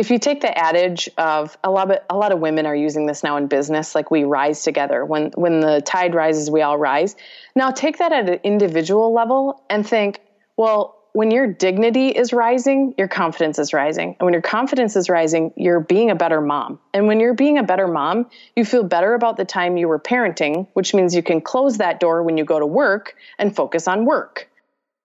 [0.00, 3.04] if you take the adage of a lot of a lot of women are using
[3.04, 5.04] this now in business, like we rise together.
[5.04, 7.16] When when the tide rises, we all rise.
[7.54, 10.22] Now take that at an individual level and think,
[10.56, 14.16] well, when your dignity is rising, your confidence is rising.
[14.18, 16.78] And when your confidence is rising, you're being a better mom.
[16.94, 19.98] And when you're being a better mom, you feel better about the time you were
[19.98, 23.86] parenting, which means you can close that door when you go to work and focus
[23.86, 24.48] on work.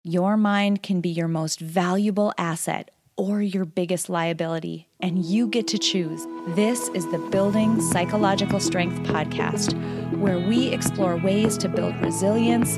[0.03, 5.67] Your mind can be your most valuable asset or your biggest liability, and you get
[5.67, 6.25] to choose.
[6.49, 9.73] This is the Building Psychological Strength podcast,
[10.17, 12.77] where we explore ways to build resilience,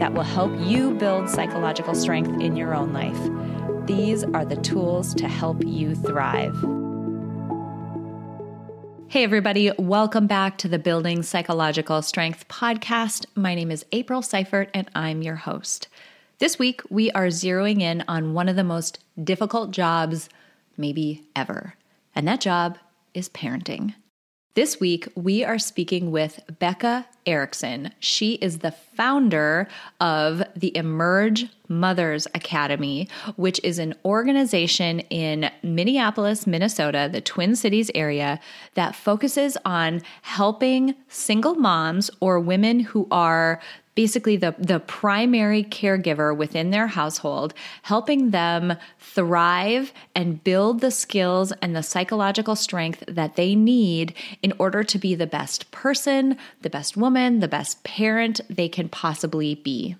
[0.00, 3.86] that will help you build psychological strength in your own life.
[3.86, 6.56] These are the tools to help you thrive.
[9.08, 13.26] Hey, everybody, welcome back to the Building Psychological Strength podcast.
[13.34, 15.88] My name is April Seifert, and I'm your host.
[16.38, 20.30] This week, we are zeroing in on one of the most difficult jobs,
[20.78, 21.74] maybe ever,
[22.14, 22.78] and that job
[23.12, 23.92] is parenting.
[24.54, 27.92] This week, we are speaking with Becca Erickson.
[28.00, 29.68] She is the founder
[30.00, 37.92] of the Emerge Mothers Academy, which is an organization in Minneapolis, Minnesota, the Twin Cities
[37.94, 38.40] area,
[38.74, 43.60] that focuses on helping single moms or women who are
[44.00, 51.52] basically the, the primary caregiver within their household, helping them thrive and build the skills
[51.60, 56.70] and the psychological strength that they need in order to be the best person, the
[56.70, 59.94] best woman, the best parent they can possibly be.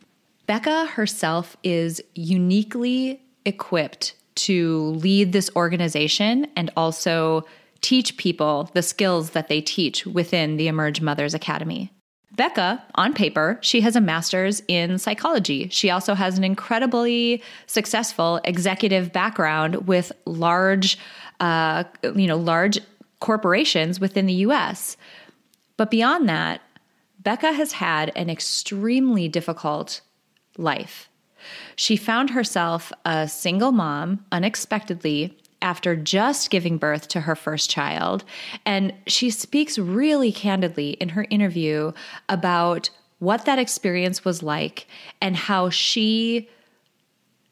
[0.46, 7.44] Becca herself is uniquely equipped to lead this organization and also
[7.82, 11.92] teach people the skills that they teach within the Emerge Mothers Academy.
[12.32, 15.68] Becca, on paper, she has a master's in psychology.
[15.70, 20.96] She also has an incredibly successful executive background with large,
[21.40, 22.78] uh, you know, large
[23.18, 24.96] corporations within the U.S.
[25.76, 26.60] But beyond that,
[27.18, 30.00] Becca has had an extremely difficult
[30.56, 31.08] life.
[31.76, 38.24] She found herself a single mom unexpectedly after just giving birth to her first child.
[38.64, 41.92] And she speaks really candidly in her interview
[42.28, 44.86] about what that experience was like
[45.20, 46.48] and how she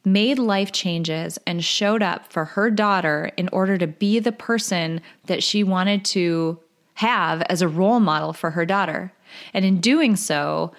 [0.05, 5.01] made life changes and showed up for her daughter in order to be the person
[5.27, 6.59] that she wanted to
[6.95, 9.13] have as a role model for her daughter.
[9.53, 10.73] And in doing so,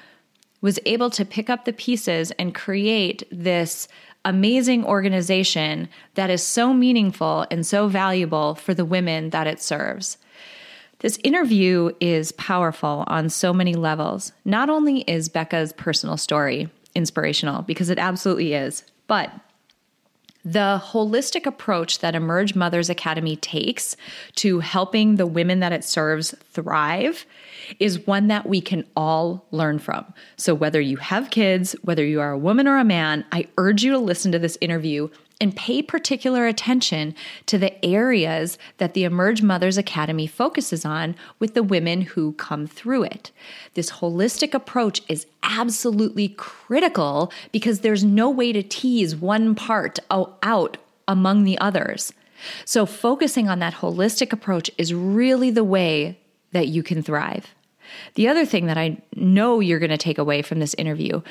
[0.61, 3.87] was able to pick up the pieces and create this
[4.25, 10.17] amazing organization that is so meaningful and so valuable for the women that it serves.
[10.99, 14.33] This interview is powerful on so many levels.
[14.43, 19.31] Not only is Becca's personal story inspirational, because it absolutely is, but
[20.45, 23.97] the holistic approach that Emerge Mothers Academy takes
[24.35, 27.25] to helping the women that it serves thrive
[27.79, 30.13] is one that we can all learn from.
[30.37, 33.83] So, whether you have kids, whether you are a woman or a man, I urge
[33.83, 35.09] you to listen to this interview
[35.41, 41.53] and pay particular attention to the areas that the Emerge Mothers Academy focuses on with
[41.53, 43.31] the women who come through it.
[43.73, 50.77] This holistic approach is absolutely critical because there's no way to tease one part out
[51.07, 52.13] among the others.
[52.63, 56.17] So, focusing on that holistic approach is really the way
[56.51, 57.53] that you can thrive.
[58.15, 61.21] The other thing that I know you're going to take away from this interview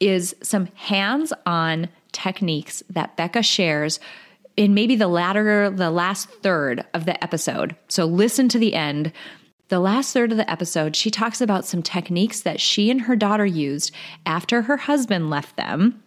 [0.00, 4.00] is some hands on techniques that Becca shares
[4.56, 7.74] in maybe the latter, the last third of the episode.
[7.88, 9.12] So listen to the end.
[9.68, 13.16] The last third of the episode, she talks about some techniques that she and her
[13.16, 13.92] daughter used
[14.26, 16.03] after her husband left them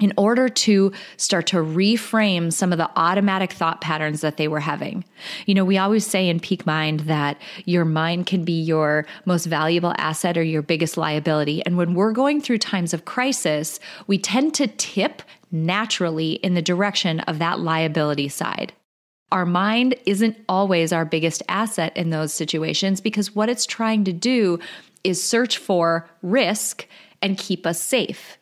[0.00, 4.60] in order to start to reframe some of the automatic thought patterns that they were
[4.60, 5.04] having.
[5.46, 9.46] You know, we always say in Peak Mind that your mind can be your most
[9.46, 11.64] valuable asset or your biggest liability.
[11.64, 16.62] And when we're going through times of crisis, we tend to tip naturally in the
[16.62, 18.72] direction of that liability side.
[19.32, 24.12] Our mind isn't always our biggest asset in those situations because what it's trying to
[24.12, 24.58] do
[25.04, 26.86] is search for risk
[27.22, 28.38] and keep us safe.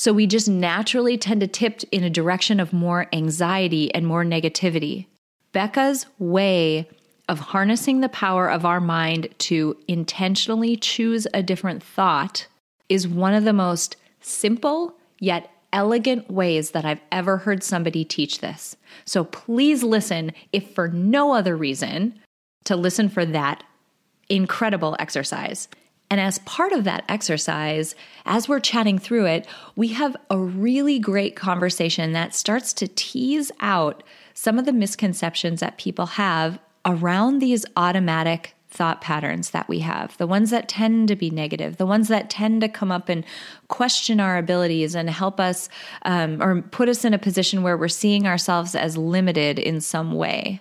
[0.00, 4.24] So we just naturally tend to tip in a direction of more anxiety and more
[4.24, 5.04] negativity.
[5.52, 6.88] Becca's way
[7.28, 12.46] of harnessing the power of our mind to intentionally choose a different thought
[12.88, 18.38] is one of the most simple yet elegant ways that I've ever heard somebody teach
[18.38, 18.78] this.
[19.04, 22.18] So please listen, if for no other reason,
[22.64, 23.64] to listen for that
[24.30, 25.68] incredible exercise.
[26.10, 27.94] And as part of that exercise,
[28.26, 29.46] as we're chatting through it,
[29.76, 34.02] we have a really great conversation that starts to tease out
[34.34, 40.16] some of the misconceptions that people have around these automatic thought patterns that we have,
[40.18, 43.24] the ones that tend to be negative, the ones that tend to come up and
[43.68, 45.68] question our abilities and help us
[46.02, 50.12] um, or put us in a position where we're seeing ourselves as limited in some
[50.12, 50.60] way.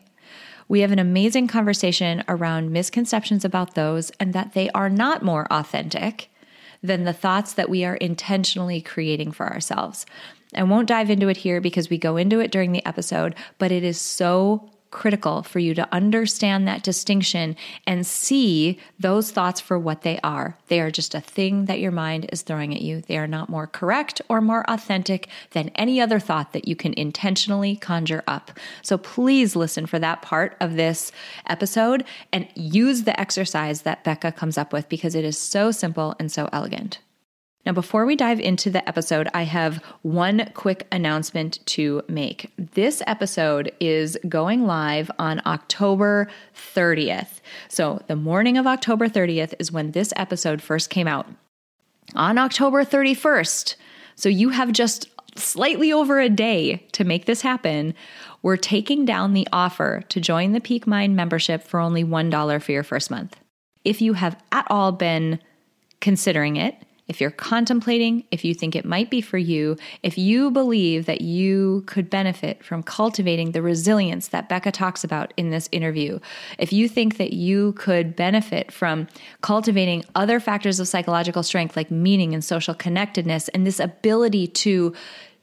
[0.69, 5.51] We have an amazing conversation around misconceptions about those and that they are not more
[5.51, 6.29] authentic
[6.81, 10.05] than the thoughts that we are intentionally creating for ourselves.
[10.55, 13.71] I won't dive into it here because we go into it during the episode, but
[13.71, 17.55] it is so critical for you to understand that distinction
[17.85, 20.57] and see those thoughts for what they are.
[20.67, 23.01] They are just a thing that your mind is throwing at you.
[23.01, 26.93] They are not more correct or more authentic than any other thought that you can
[26.93, 28.51] intentionally conjure up.
[28.81, 31.11] So please listen for that part of this
[31.47, 36.15] episode and use the exercise that Becca comes up with because it is so simple
[36.19, 36.99] and so elegant.
[37.65, 42.51] Now, before we dive into the episode, I have one quick announcement to make.
[42.57, 47.41] This episode is going live on October 30th.
[47.67, 51.27] So, the morning of October 30th is when this episode first came out.
[52.15, 53.75] On October 31st,
[54.15, 57.93] so you have just slightly over a day to make this happen,
[58.41, 62.71] we're taking down the offer to join the Peak Mind membership for only $1 for
[62.71, 63.35] your first month.
[63.83, 65.39] If you have at all been
[65.99, 66.75] considering it,
[67.09, 71.21] if you're contemplating, if you think it might be for you, if you believe that
[71.21, 76.19] you could benefit from cultivating the resilience that Becca talks about in this interview,
[76.59, 79.07] if you think that you could benefit from
[79.41, 84.93] cultivating other factors of psychological strength like meaning and social connectedness and this ability to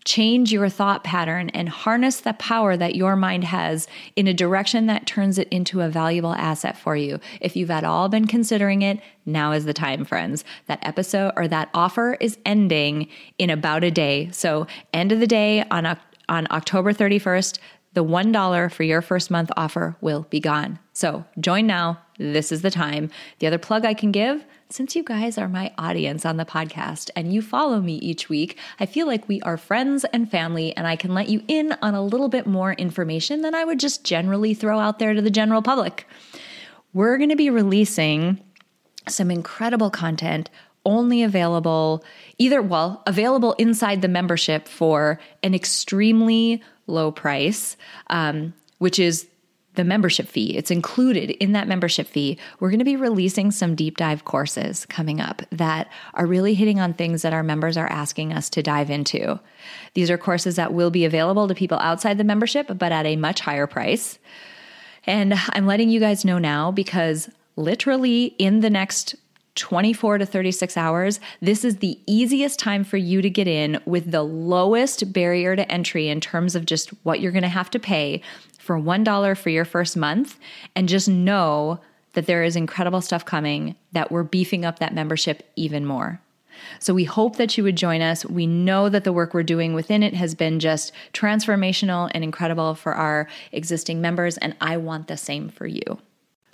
[0.07, 4.87] change your thought pattern and harness the power that your mind has in a direction
[4.87, 7.19] that turns it into a valuable asset for you.
[7.41, 10.45] If you've at all been considering it, now is the time, friends.
[10.69, 14.31] That episode or that offer is ending in about a day.
[14.31, 15.99] So, end of the day on,
[16.29, 17.59] on October 31st,
[17.95, 20.79] the $1 for your first month offer will be gone.
[20.93, 22.01] So, join now.
[22.19, 23.11] This is the time.
[23.41, 27.11] The other plug I can give since you guys are my audience on the podcast
[27.15, 30.87] and you follow me each week, I feel like we are friends and family, and
[30.87, 34.05] I can let you in on a little bit more information than I would just
[34.05, 36.07] generally throw out there to the general public.
[36.93, 38.41] We're going to be releasing
[39.09, 40.51] some incredible content
[40.85, 42.05] only available
[42.39, 47.77] either well available inside the membership for an extremely low price
[48.09, 49.27] um, which is
[49.77, 50.57] the membership fee.
[50.57, 52.39] It's included in that membership fee.
[52.59, 56.81] We're going to be releasing some deep dive courses coming up that are really hitting
[56.81, 59.39] on things that our members are asking us to dive into.
[59.95, 63.17] These are courses that will be available to people outside the membership, but at a
[63.17, 64.19] much higher price.
[65.07, 69.15] And I'm letting you guys know now because literally in the next
[69.57, 74.11] 24 to 36 hours, this is the easiest time for you to get in with
[74.11, 77.79] the lowest barrier to entry in terms of just what you're going to have to
[77.79, 78.23] pay
[78.67, 80.39] for $1 for your first month.
[80.75, 81.81] And just know
[82.13, 86.21] that there is incredible stuff coming that we're beefing up that membership even more.
[86.81, 88.25] So we hope that you would join us.
[88.25, 92.75] We know that the work we're doing within it has been just transformational and incredible
[92.75, 95.99] for our existing members, and I want the same for you.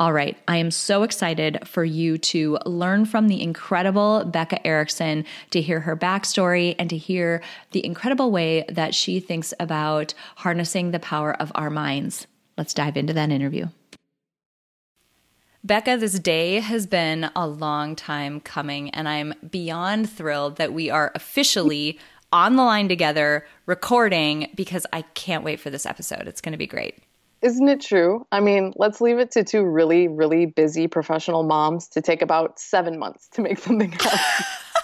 [0.02, 5.25] All right, I am so excited for you to learn from the incredible Becca Erickson,
[5.50, 7.40] to hear her backstory, and to hear
[7.71, 12.26] the incredible way that she thinks about harnessing the power of our minds.
[12.59, 13.68] Let's dive into that interview.
[15.62, 20.90] Becca, this day has been a long time coming, and I'm beyond thrilled that we
[20.90, 22.00] are officially
[22.32, 26.26] on the line together recording because I can't wait for this episode.
[26.26, 26.99] It's going to be great.
[27.42, 28.25] Isn't it true?
[28.30, 32.61] I mean, let's leave it to two really, really busy professional moms to take about
[32.61, 34.44] seven months to make something happen.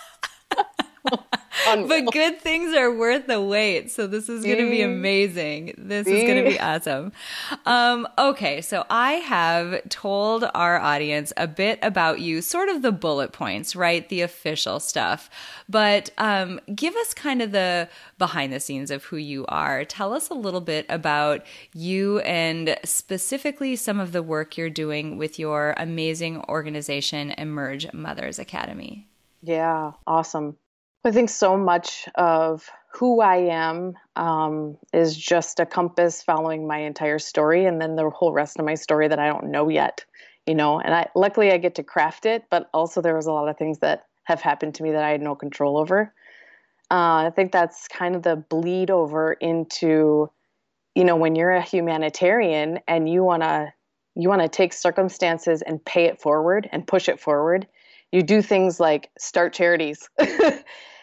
[1.65, 3.91] but good things are worth the wait.
[3.91, 5.75] So this is going to be amazing.
[5.77, 7.13] This is going to be awesome.
[7.67, 12.93] Um, okay, so I have told our audience a bit about you, sort of the
[12.93, 14.09] bullet points, right?
[14.09, 15.31] The official stuff.
[15.69, 17.89] But um, give us kind of the
[18.19, 19.85] behind the scenes of who you are.
[19.85, 25.19] Tell us a little bit about you and specifically some of the work you're doing
[25.19, 29.07] with your amazing organization, Emerge Mothers Academy.
[29.43, 30.57] Yeah, awesome.
[31.09, 36.81] I think so much of who I am um, is just a compass following my
[36.81, 40.05] entire story, and then the whole rest of my story that I don't know yet.
[40.47, 43.33] You know, and I luckily I get to craft it, but also there was a
[43.33, 46.13] lot of things that have happened to me that I had no control over.
[46.91, 50.31] Uh, I think that's kind of the bleed over into,
[50.95, 53.73] you know, when you're a humanitarian and you wanna
[54.15, 57.67] you want to take circumstances and pay it forward and push it forward.
[58.13, 60.07] You do things like start charities.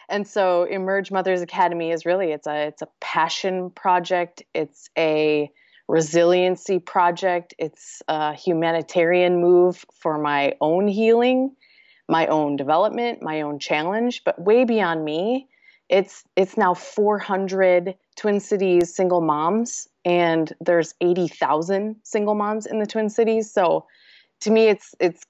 [0.08, 4.42] and so Emerge Mothers Academy is really it's a it's a passion project.
[4.54, 5.50] It's a
[5.88, 7.54] resiliency project.
[7.58, 11.54] It's a humanitarian move for my own healing,
[12.08, 15.48] my own development, my own challenge, but way beyond me.
[15.88, 22.86] It's it's now 400 Twin Cities single moms and there's 80,000 single moms in the
[22.86, 23.52] Twin Cities.
[23.52, 23.86] So
[24.40, 25.24] to me it's it's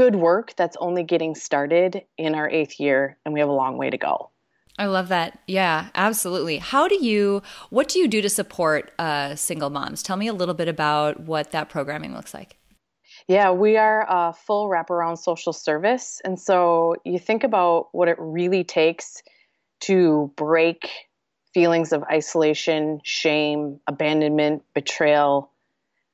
[0.00, 3.76] good work that's only getting started in our 8th year and we have a long
[3.76, 4.30] way to go.
[4.78, 5.40] I love that.
[5.46, 6.56] Yeah, absolutely.
[6.56, 10.02] How do you, what do you do to support uh, single moms?
[10.02, 12.56] Tell me a little bit about what that programming looks like.
[13.28, 16.22] Yeah, we are a full wraparound social service.
[16.24, 19.22] And so you think about what it really takes
[19.80, 20.88] to break
[21.52, 25.50] feelings of isolation, shame, abandonment, betrayal,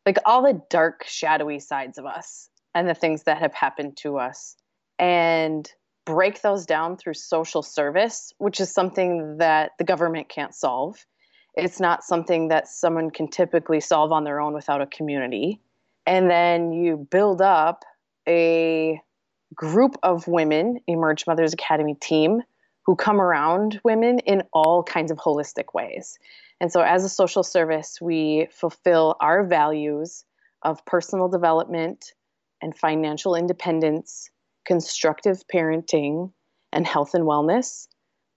[0.04, 4.18] like all the dark, shadowy sides of us and the things that have happened to
[4.18, 4.54] us.
[4.98, 5.68] And
[6.04, 11.06] break those down through social service, which is something that the government can't solve.
[11.54, 15.58] It's not something that someone can typically solve on their own without a community.
[16.06, 17.82] And then you build up
[18.28, 19.00] a
[19.54, 22.42] group of women, Emerge Mothers Academy team,
[22.84, 26.18] who come around women in all kinds of holistic ways.
[26.60, 30.26] And so, as a social service, we fulfill our values
[30.62, 32.12] of personal development
[32.62, 34.30] and financial independence
[34.66, 36.32] constructive parenting,
[36.72, 37.86] and health and wellness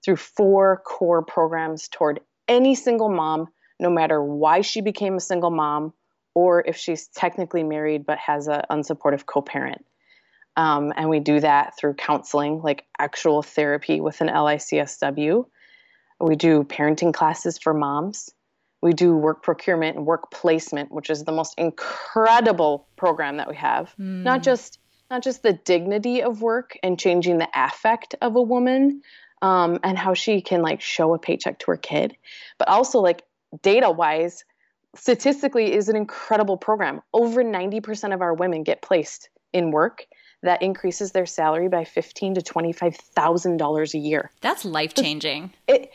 [0.05, 3.47] through four core programs toward any single mom,
[3.79, 5.91] no matter why she became a single mom
[6.35, 9.83] or if she's technically married but has an unsupportive co parent.
[10.55, 15.45] Um, and we do that through counseling, like actual therapy with an LICSW.
[16.21, 18.29] We do parenting classes for moms.
[18.81, 23.55] We do work procurement and work placement, which is the most incredible program that we
[23.55, 23.93] have.
[23.99, 24.23] Mm.
[24.23, 29.01] Not just not just the dignity of work and changing the affect of a woman
[29.41, 32.15] um, and how she can like show a paycheck to her kid,
[32.57, 33.23] but also like
[33.63, 34.43] data wise,
[34.95, 37.01] statistically is an incredible program.
[37.13, 40.05] Over 90% of our women get placed in work
[40.43, 44.31] that increases their salary by fifteen to twenty five thousand dollars a year.
[44.41, 45.53] That's life changing.
[45.67, 45.91] It,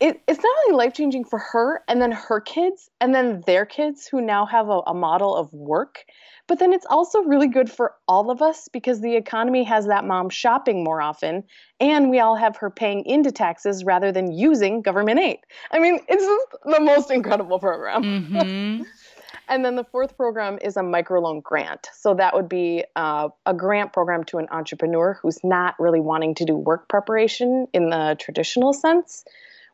[0.00, 3.66] it, it's not only life changing for her and then her kids and then their
[3.66, 6.04] kids who now have a, a model of work
[6.48, 10.04] but then it's also really good for all of us because the economy has that
[10.04, 11.44] mom shopping more often
[11.78, 15.38] and we all have her paying into taxes rather than using government aid.
[15.70, 18.02] I mean, it's just the most incredible program.
[18.02, 18.82] Mm-hmm.
[19.48, 21.90] and then the fourth program is a microloan grant.
[21.92, 26.34] So that would be uh, a grant program to an entrepreneur who's not really wanting
[26.36, 29.24] to do work preparation in the traditional sense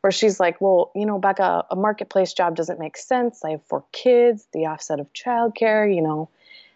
[0.05, 3.43] where she's like, well, you know, Becca, a marketplace job doesn't make sense.
[3.43, 6.29] I have four kids, the offset of childcare, you know,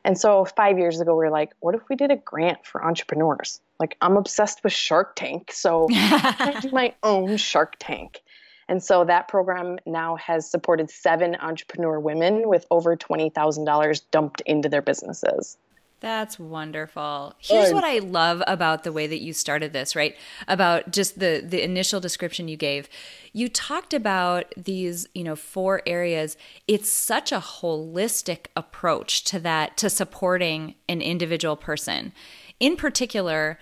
[0.04, 2.84] and so five years ago, we were like, what if we did a grant for
[2.84, 3.62] entrepreneurs?
[3.80, 8.22] Like, I'm obsessed with Shark Tank, so I do my own Shark Tank.
[8.68, 14.70] And so that program now has supported seven entrepreneur women with over $20,000 dumped into
[14.70, 15.56] their businesses.
[16.02, 17.34] That's wonderful.
[17.40, 20.16] Here's what I love about the way that you started this, right?
[20.48, 22.88] About just the the initial description you gave.
[23.34, 26.38] You talked about these, you know, four areas.
[26.68, 32.14] It's such a holistic approach to that to supporting an individual person.
[32.62, 33.60] In particular,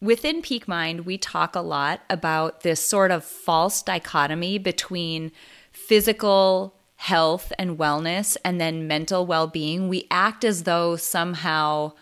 [0.00, 5.32] within Peak Mind, we talk a lot about this sort of false dichotomy between
[5.70, 6.74] physical
[7.04, 11.92] health and wellness and then mental well-being we act as though somehow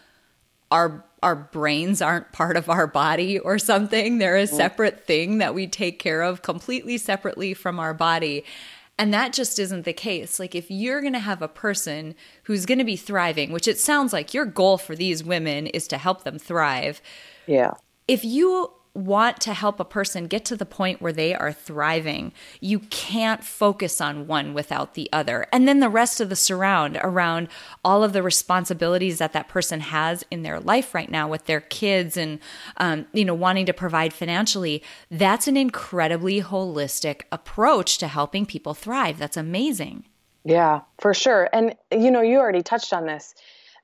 [0.71, 4.49] our our brains aren't part of our body or something they're a mm.
[4.49, 8.45] separate thing that we take care of completely separately from our body
[8.99, 10.39] and that just isn't the case.
[10.39, 13.79] Like, if you're going to have a person who's going to be thriving, which it
[13.79, 17.01] sounds like your goal for these women is to help them thrive.
[17.47, 17.73] Yeah.
[18.07, 22.33] If you want to help a person get to the point where they are thriving,
[22.61, 25.47] you can't focus on one without the other.
[25.51, 27.49] And then the rest of the surround around
[27.85, 31.61] all of the responsibilities that that person has in their life right now with their
[31.61, 32.39] kids and,
[32.77, 38.75] um, you know, wanting to provide financially, that's an incredibly holistic approach to helping people
[38.75, 39.19] thrive.
[39.19, 40.05] That's amazing.
[40.45, 41.49] Yeah, for sure.
[41.53, 43.35] And, you know, you already touched on this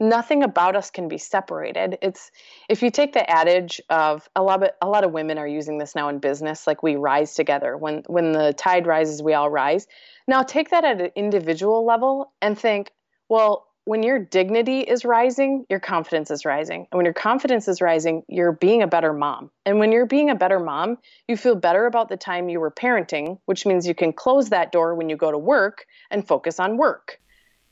[0.01, 1.99] nothing about us can be separated.
[2.03, 2.31] It's
[2.69, 5.79] if you take the adage of a lot of a lot of women are using
[5.79, 7.77] this now in business, like we rise together.
[7.77, 9.87] When when the tide rises, we all rise.
[10.27, 12.93] Now take that at an individual level and think,
[13.29, 16.87] well, when your dignity is rising, your confidence is rising.
[16.93, 19.51] And when your confidence is rising, you're being a better mom.
[19.65, 22.71] And when you're being a better mom, you feel better about the time you were
[22.71, 26.61] parenting, which means you can close that door when you go to work and focus
[26.61, 27.19] on work.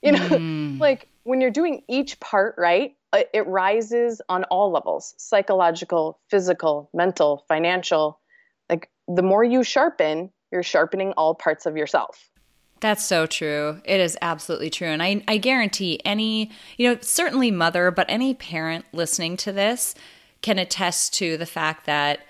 [0.00, 0.80] You know, mm.
[0.80, 6.88] like when you're doing each part right, uh, it rises on all levels psychological, physical,
[6.95, 8.21] mental, financial.
[8.71, 12.30] Like the more you sharpen, you're sharpening all parts of yourself.
[12.80, 13.80] That's so true.
[13.85, 14.88] It is absolutely true.
[14.88, 19.95] And I, I guarantee any, you know, certainly mother, but any parent listening to this
[20.42, 22.21] can attest to the fact that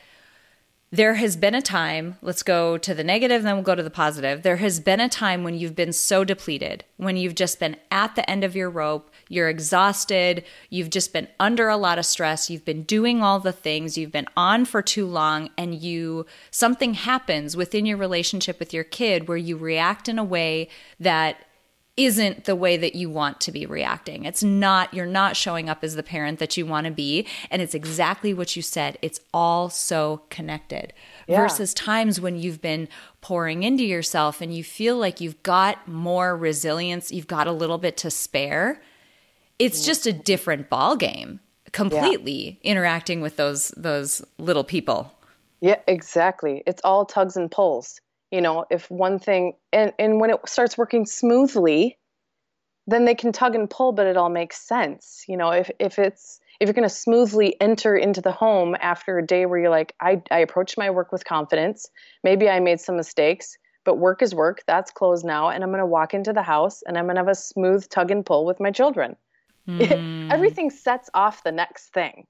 [0.92, 3.90] there has been a time, let's go to the negative, then we'll go to the
[3.90, 4.42] positive.
[4.42, 8.14] There has been a time when you've been so depleted, when you've just been at
[8.14, 12.48] the end of your rope, you're exhausted, you've just been under a lot of stress,
[12.48, 16.94] you've been doing all the things, you've been on for too long, and you something
[16.94, 20.68] happens within your relationship with your kid where you react in a way
[21.00, 21.38] that
[21.96, 24.24] isn't the way that you want to be reacting.
[24.24, 27.26] It's not, you're not showing up as the parent that you want to be.
[27.50, 28.98] And it's exactly what you said.
[29.00, 30.92] It's all so connected
[31.26, 31.40] yeah.
[31.40, 32.88] versus times when you've been
[33.22, 37.78] pouring into yourself and you feel like you've got more resilience, you've got a little
[37.78, 38.80] bit to spare.
[39.58, 41.40] It's just a different ball game
[41.72, 42.72] completely yeah.
[42.72, 45.12] interacting with those those little people.
[45.60, 46.62] Yeah, exactly.
[46.66, 48.00] It's all tugs and pulls
[48.36, 51.96] you know if one thing and and when it starts working smoothly
[52.86, 55.24] then they can tug and pull but it all makes sense.
[55.26, 59.18] You know if if it's if you're going to smoothly enter into the home after
[59.18, 61.88] a day where you're like I, I approached my work with confidence.
[62.22, 64.62] Maybe i made some mistakes but work is work.
[64.66, 67.20] That's closed now and i'm going to walk into the house and i'm going to
[67.20, 69.16] have a smooth tug and pull with my children.
[69.66, 70.28] Mm.
[70.30, 72.26] everything sets off the next thing.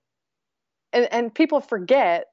[0.92, 2.26] And and people forget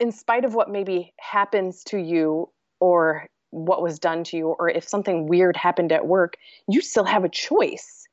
[0.00, 2.50] in spite of what maybe happens to you
[2.80, 6.36] or what was done to you or if something weird happened at work,
[6.68, 8.06] you still have a choice.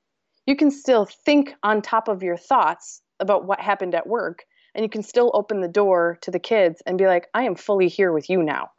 [0.45, 4.83] You can still think on top of your thoughts about what happened at work and
[4.83, 7.87] you can still open the door to the kids and be like, I am fully
[7.87, 8.71] here with you now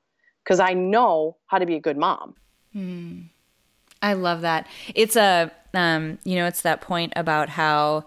[0.44, 2.35] because I know how to be a good mom.
[2.72, 3.22] Hmm.
[4.03, 4.66] I love that.
[4.94, 8.05] It's a, um, you know, it's that point about how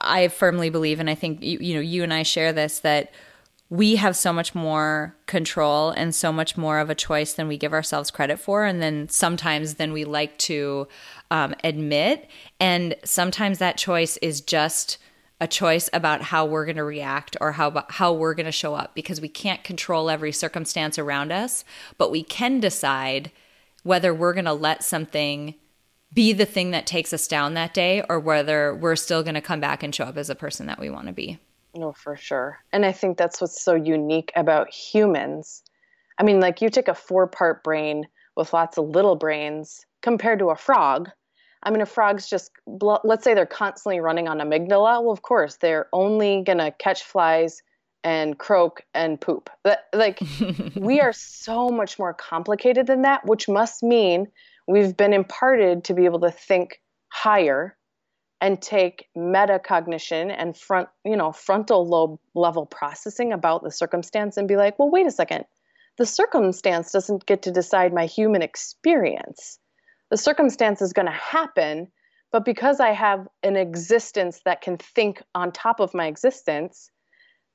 [0.00, 3.12] I firmly believe, and I think, you, you know, you and I share this, that
[3.70, 7.56] we have so much more control and so much more of a choice than we
[7.56, 10.88] give ourselves credit for and then sometimes than we like to
[11.30, 12.28] um, admit.
[12.58, 14.98] And sometimes that choice is just
[15.40, 18.74] a choice about how we're going to react or how how we're going to show
[18.74, 21.64] up because we can't control every circumstance around us
[21.96, 23.30] but we can decide
[23.82, 25.54] whether we're going to let something
[26.12, 29.40] be the thing that takes us down that day or whether we're still going to
[29.40, 31.38] come back and show up as a person that we want to be
[31.74, 32.58] no, for sure.
[32.72, 35.62] And I think that's what's so unique about humans.
[36.18, 38.06] I mean, like you take a four part brain
[38.36, 41.10] with lots of little brains compared to a frog.
[41.62, 42.50] I mean, a frog's just,
[43.04, 45.02] let's say they're constantly running on amygdala.
[45.02, 47.62] Well, of course, they're only going to catch flies
[48.02, 49.50] and croak and poop.
[49.92, 50.20] Like,
[50.74, 54.28] we are so much more complicated than that, which must mean
[54.66, 57.76] we've been imparted to be able to think higher
[58.40, 64.48] and take metacognition and front, you know, frontal lobe level processing about the circumstance and
[64.48, 65.44] be like, well, wait a second.
[65.98, 69.58] The circumstance doesn't get to decide my human experience.
[70.10, 71.88] The circumstance is going to happen,
[72.32, 76.90] but because I have an existence that can think on top of my existence,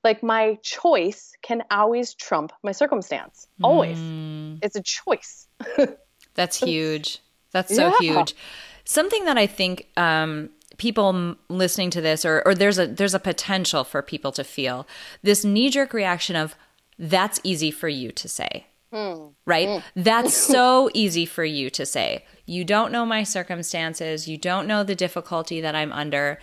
[0.04, 3.48] like my choice can always trump my circumstance.
[3.63, 3.98] Always.
[3.98, 4.60] Mm.
[4.62, 5.48] It's a choice.
[6.36, 7.19] That's huge.
[7.52, 7.98] That's so yeah.
[8.00, 8.36] huge.
[8.84, 13.19] Something that I think um, people listening to this or, or there's a there's a
[13.19, 14.88] potential for people to feel
[15.21, 16.55] this knee-jerk reaction of
[16.97, 19.27] that's easy for you to say hmm.
[19.45, 20.01] right hmm.
[20.01, 24.83] that's so easy for you to say you don't know my circumstances you don't know
[24.83, 26.39] the difficulty that i'm under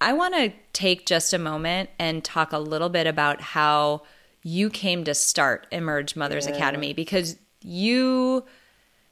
[0.00, 4.02] i want to take just a moment and talk a little bit about how
[4.42, 6.54] you came to start emerge mothers yeah.
[6.54, 8.44] academy because you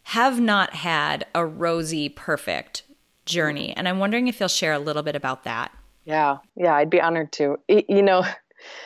[0.05, 2.83] have not had a rosy perfect
[3.29, 3.77] journey.
[3.77, 5.71] And I'm wondering if you'll share a little bit about that.
[6.05, 7.59] Yeah, yeah, I'd be honored to.
[7.69, 8.25] You know,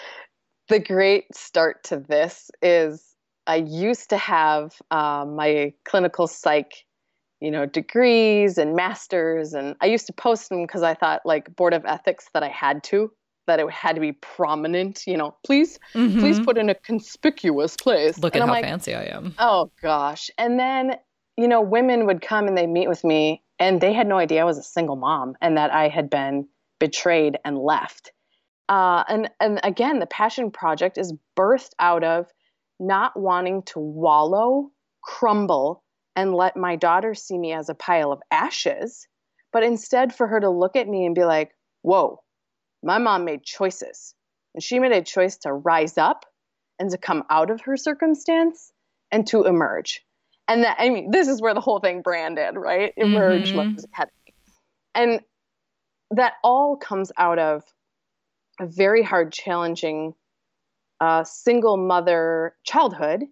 [0.69, 3.15] the great start to this is
[3.47, 6.85] I used to have um, my clinical psych,
[7.41, 11.55] you know, degrees and masters, and I used to post them because I thought like
[11.55, 13.13] board of ethics that I had to,
[13.47, 15.05] that it had to be prominent.
[15.07, 16.19] You know, please, mm-hmm.
[16.19, 18.19] please put in a conspicuous place.
[18.19, 19.35] Look and at I'm how like, fancy I am.
[19.39, 20.97] Oh gosh, and then
[21.37, 24.43] you know, women would come and they meet with me and they had no idea
[24.43, 26.49] I was a single mom and that I had been
[26.81, 28.11] betrayed and left.
[28.69, 32.27] Uh, and and again, the passion project is birthed out of
[32.81, 34.73] not wanting to wallow,
[35.05, 35.85] crumble,
[36.17, 39.07] and let my daughter see me as a pile of ashes,
[39.53, 42.21] but instead for her to look at me and be like, "Whoa,
[42.83, 44.17] my mom made choices,
[44.55, 46.27] and she made a choice to rise up
[46.81, 48.73] and to come out of her circumstance
[49.13, 50.05] and to emerge."
[50.49, 52.93] And that I mean, this is where the whole thing branded, right?
[52.97, 54.03] Emerge mm-hmm.
[54.95, 55.21] and
[56.11, 57.63] that all comes out of
[58.61, 60.15] a very hard, challenging
[61.01, 63.25] uh, single mother childhood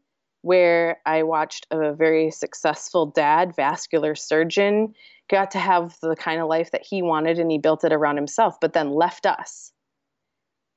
[0.42, 4.94] where I watched a very successful dad, vascular surgeon,
[5.28, 8.16] got to have the kind of life that he wanted and he built it around
[8.16, 9.72] himself, but then left us.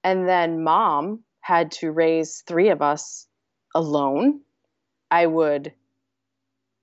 [0.03, 3.27] And then mom had to raise three of us
[3.73, 4.41] alone.
[5.09, 5.73] I would,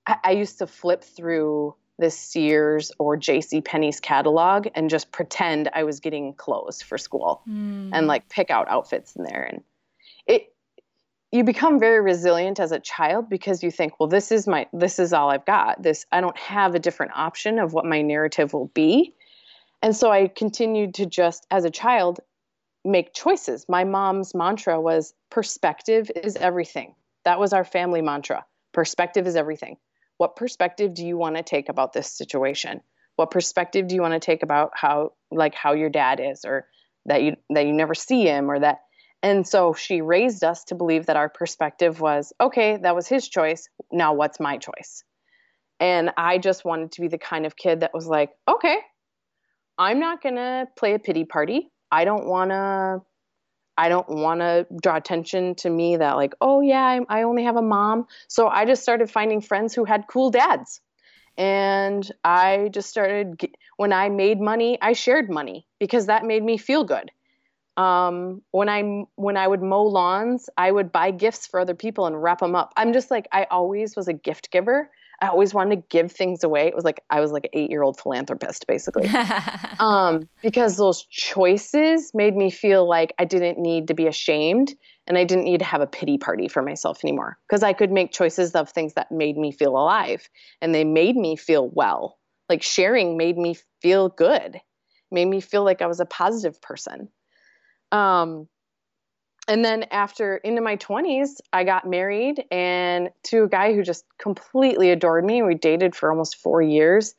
[0.07, 3.61] I, I used to flip through the Sears or J.C.
[3.61, 7.91] Penney's catalog and just pretend I was getting clothes for school mm.
[7.93, 9.43] and like pick out outfits in there.
[9.43, 9.63] And
[10.25, 10.53] it,
[11.31, 14.99] you become very resilient as a child because you think, well, this is my, this
[14.99, 15.81] is all I've got.
[15.81, 19.13] This, I don't have a different option of what my narrative will be.
[19.83, 22.19] And so I continued to just, as a child,
[22.83, 23.67] make choices.
[23.69, 26.95] My mom's mantra was perspective is everything.
[27.25, 28.43] That was our family mantra.
[28.73, 29.77] Perspective is everything
[30.21, 32.81] what perspective do you want to take about this situation?
[33.15, 36.67] What perspective do you want to take about how like how your dad is or
[37.07, 38.81] that you that you never see him or that
[39.23, 43.27] and so she raised us to believe that our perspective was okay that was his
[43.27, 45.03] choice now what's my choice?
[45.79, 48.77] And i just wanted to be the kind of kid that was like okay
[49.79, 51.71] i'm not going to play a pity party.
[51.91, 53.01] I don't want to
[53.81, 57.43] I don't want to draw attention to me that, like, oh, yeah, I, I only
[57.45, 58.05] have a mom.
[58.27, 60.81] So I just started finding friends who had cool dads.
[61.35, 63.41] And I just started,
[63.77, 67.09] when I made money, I shared money because that made me feel good.
[67.75, 72.05] Um, when I when I would mow lawns, I would buy gifts for other people
[72.05, 72.73] and wrap them up.
[72.77, 76.43] I'm just like I always was a gift giver, I always wanted to give things
[76.43, 76.67] away.
[76.67, 79.07] It was like I was like an eight year old philanthropist, basically.
[79.79, 84.73] um, because those choices made me feel like I didn't need to be ashamed
[85.05, 87.37] and I didn't need to have a pity party for myself anymore.
[87.47, 90.27] Because I could make choices of things that made me feel alive
[90.59, 92.17] and they made me feel well.
[92.49, 94.59] Like sharing made me feel good,
[95.11, 97.09] made me feel like I was a positive person.
[97.91, 98.47] Um,
[99.51, 104.05] and then after into my 20s i got married and to a guy who just
[104.17, 105.43] completely adored me.
[105.43, 107.15] We dated for almost four years.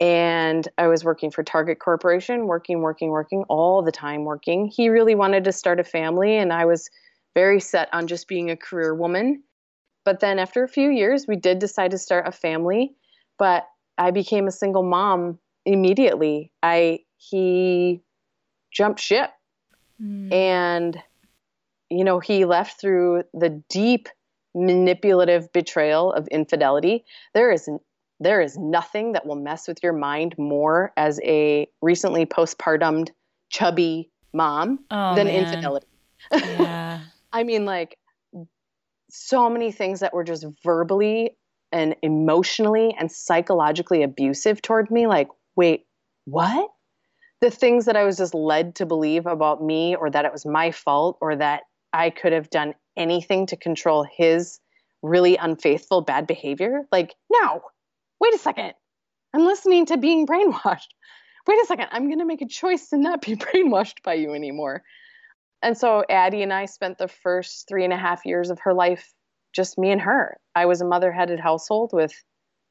[0.00, 4.66] And i was working for target corporation working working working all the time working.
[4.74, 6.88] He really wanted to start a family and i was
[7.34, 9.42] very set on just being a career woman.
[10.04, 12.94] But then after a few years we did decide to start a family
[13.38, 16.50] but i became a single mom immediately.
[16.62, 18.00] I he
[18.72, 19.30] jumped ship.
[20.00, 20.32] Mm.
[20.32, 21.02] and
[21.90, 24.08] you know, he left through the deep
[24.54, 27.04] manipulative betrayal of infidelity.
[27.34, 27.68] There is
[28.20, 33.08] there is nothing that will mess with your mind more as a recently postpartum
[33.48, 35.44] chubby mom oh, than man.
[35.44, 35.86] infidelity.
[36.32, 37.00] Yeah.
[37.32, 37.96] I mean like
[39.10, 41.36] so many things that were just verbally
[41.70, 45.86] and emotionally and psychologically abusive toward me like wait,
[46.24, 46.70] what?
[47.40, 50.44] The things that I was just led to believe about me or that it was
[50.44, 54.60] my fault or that I could have done anything to control his
[55.02, 56.82] really unfaithful bad behavior.
[56.90, 57.62] Like, no,
[58.20, 58.74] wait a second.
[59.34, 60.88] I'm listening to being brainwashed.
[61.46, 61.88] Wait a second.
[61.92, 64.82] I'm going to make a choice to not be brainwashed by you anymore.
[65.62, 68.74] And so Addie and I spent the first three and a half years of her
[68.74, 69.12] life
[69.54, 70.36] just me and her.
[70.54, 72.12] I was a mother headed household with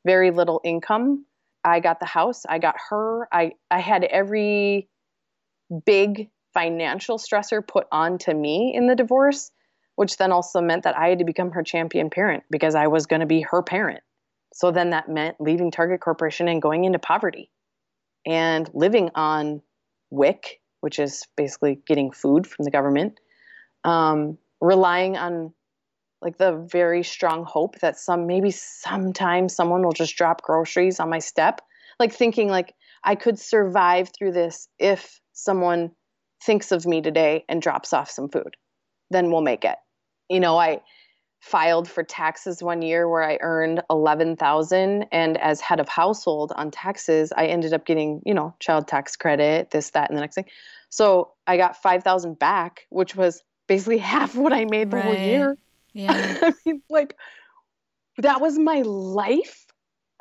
[0.05, 1.25] very little income.
[1.63, 3.27] I got the house, I got her.
[3.31, 4.87] I, I had every
[5.85, 9.51] big financial stressor put onto me in the divorce,
[9.95, 13.05] which then also meant that I had to become her champion parent because I was
[13.05, 13.99] going to be her parent.
[14.53, 17.51] So then that meant leaving Target Corporation and going into poverty
[18.25, 19.61] and living on
[20.09, 23.19] WIC, which is basically getting food from the government,
[23.83, 25.53] um, relying on
[26.23, 31.11] like the very strong hope that some maybe sometime someone will just drop groceries on
[31.11, 31.61] my step
[31.99, 35.91] like thinking like i could survive through this if someone
[36.41, 38.55] thinks of me today and drops off some food,
[39.09, 39.77] then we'll make it.
[40.29, 40.81] You know, I
[41.39, 46.71] filed for taxes one year where I earned 11,000 and as head of household on
[46.71, 50.35] taxes, I ended up getting, you know, child tax credit, this that and the next
[50.35, 50.45] thing.
[50.89, 55.05] So, I got 5,000 back, which was basically half what I made the right.
[55.05, 55.57] whole year.
[55.93, 56.37] Yeah.
[56.41, 57.15] I mean, like
[58.17, 59.67] that was my life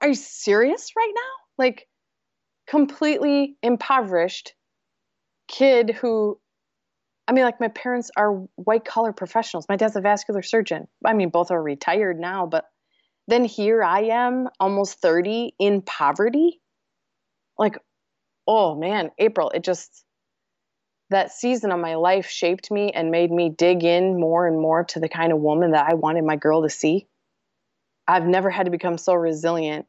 [0.00, 1.64] are you serious right now?
[1.64, 1.88] Like,
[2.66, 4.54] completely impoverished
[5.48, 6.38] kid who,
[7.28, 9.66] I mean, like, my parents are white collar professionals.
[9.68, 10.88] My dad's a vascular surgeon.
[11.04, 12.64] I mean, both are retired now, but
[13.28, 16.60] then here I am, almost 30, in poverty.
[17.58, 17.78] Like,
[18.46, 20.04] oh man, April, it just,
[21.10, 24.84] that season of my life shaped me and made me dig in more and more
[24.84, 27.06] to the kind of woman that I wanted my girl to see.
[28.06, 29.86] I've never had to become so resilient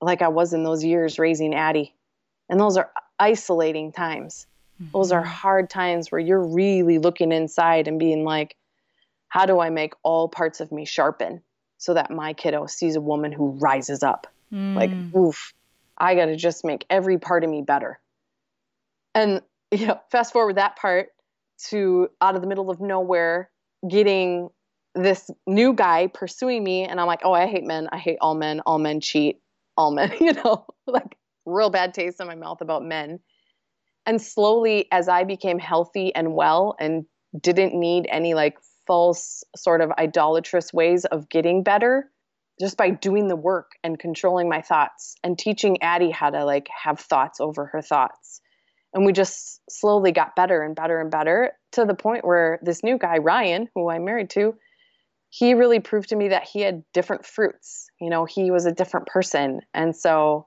[0.00, 1.94] like I was in those years raising Addie.
[2.48, 4.46] And those are isolating times.
[4.80, 4.92] Mm-hmm.
[4.92, 5.30] Those are mm-hmm.
[5.30, 8.56] hard times where you're really looking inside and being like,
[9.28, 11.42] how do I make all parts of me sharpen
[11.78, 14.26] so that my kiddo sees a woman who rises up?
[14.52, 14.74] Mm.
[14.74, 15.52] Like, oof,
[15.98, 17.98] I got to just make every part of me better.
[19.14, 21.08] And, you know, fast forward that part
[21.68, 23.50] to out of the middle of nowhere,
[23.88, 24.50] getting
[24.94, 26.84] this new guy pursuing me.
[26.84, 27.88] And I'm like, oh, I hate men.
[27.90, 28.60] I hate all men.
[28.60, 29.40] All men cheat.
[29.76, 33.20] All men, you know, like real bad taste in my mouth about men.
[34.04, 37.06] And slowly, as I became healthy and well and
[37.40, 42.10] didn't need any like false sort of idolatrous ways of getting better,
[42.60, 46.68] just by doing the work and controlling my thoughts and teaching Addie how to like
[46.84, 48.40] have thoughts over her thoughts.
[48.94, 52.82] And we just slowly got better and better and better to the point where this
[52.82, 54.54] new guy, Ryan, who I'm married to,
[55.28, 57.88] he really proved to me that he had different fruits.
[58.00, 59.60] You know, he was a different person.
[59.74, 60.46] And so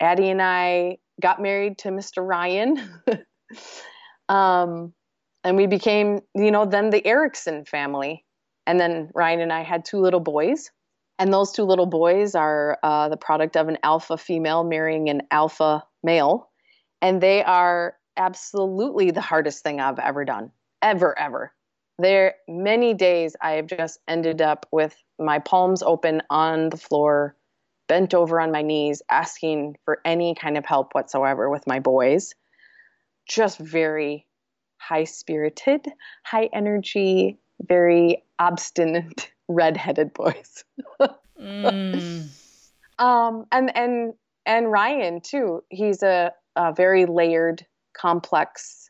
[0.00, 2.26] Addie and I got married to Mr.
[2.26, 2.78] Ryan.
[4.28, 4.92] um,
[5.44, 8.24] and we became, you know, then the Erickson family.
[8.66, 10.70] And then Ryan and I had two little boys.
[11.18, 15.22] And those two little boys are uh, the product of an alpha female marrying an
[15.30, 16.50] alpha male.
[17.02, 20.50] And they are absolutely the hardest thing I've ever done,
[20.82, 21.52] ever, ever.
[21.98, 27.36] There, many days I have just ended up with my palms open on the floor,
[27.90, 32.36] bent over on my knees, asking for any kind of help whatsoever with my boys.
[33.28, 34.28] Just very
[34.78, 35.88] high spirited,
[36.24, 40.64] high energy, very obstinate redheaded boys.
[41.36, 42.28] mm.
[43.00, 44.14] um, and and
[44.46, 45.64] and Ryan too.
[45.68, 48.88] He's a, a very layered, complex.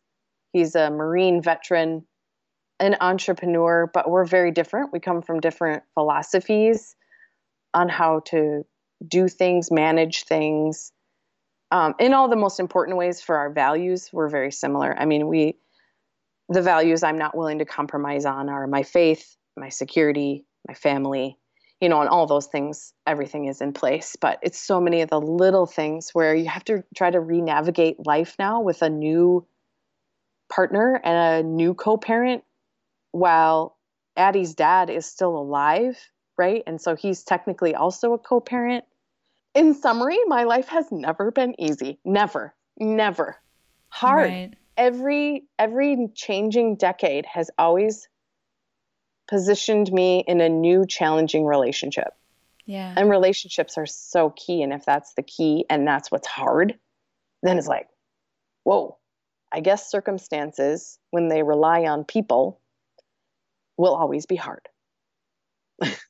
[0.53, 2.05] He's a Marine veteran,
[2.79, 4.93] an entrepreneur, but we're very different.
[4.93, 6.97] We come from different philosophies
[7.73, 8.67] on how to
[9.07, 10.93] do things, manage things.
[11.71, 14.97] Um, in all the most important ways for our values, we're very similar.
[14.99, 15.57] I mean, we
[16.49, 21.39] the values I'm not willing to compromise on are my faith, my security, my family,
[21.81, 24.17] you know, and all those things, everything is in place.
[24.21, 27.41] But it's so many of the little things where you have to try to re
[27.41, 29.47] navigate life now with a new
[30.51, 32.43] partner and a new co parent
[33.13, 33.79] while
[34.17, 35.97] Addie's dad is still alive,
[36.37, 36.63] right?
[36.67, 38.85] And so he's technically also a co parent.
[39.55, 41.99] In summary, my life has never been easy.
[42.05, 43.37] Never, never.
[43.89, 44.31] Hard.
[44.31, 48.09] Right every every changing decade has always
[49.29, 52.15] positioned me in a new challenging relationship.
[52.65, 52.95] Yeah.
[52.97, 56.79] And relationships are so key and if that's the key and that's what's hard,
[57.43, 57.89] then it's like,
[58.65, 58.97] whoa.
[59.53, 62.61] I guess circumstances when they rely on people
[63.77, 64.67] will always be hard.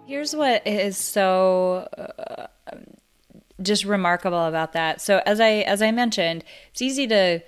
[0.06, 2.48] Here's what is so uh,
[3.62, 5.02] just remarkable about that.
[5.02, 7.42] So as I as I mentioned, it's easy to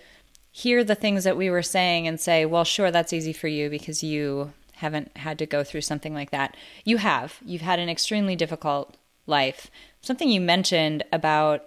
[0.56, 3.70] hear the things that we were saying and say, well, sure, that's easy for you
[3.70, 6.56] because you haven't had to go through something like that.
[6.86, 7.38] You have.
[7.46, 8.96] You've had an extremely difficult
[9.28, 9.70] life.
[10.00, 11.66] Something you mentioned about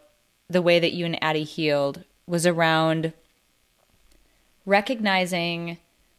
[0.48, 3.12] the way that you and Addie healed was around
[4.64, 5.76] recognizing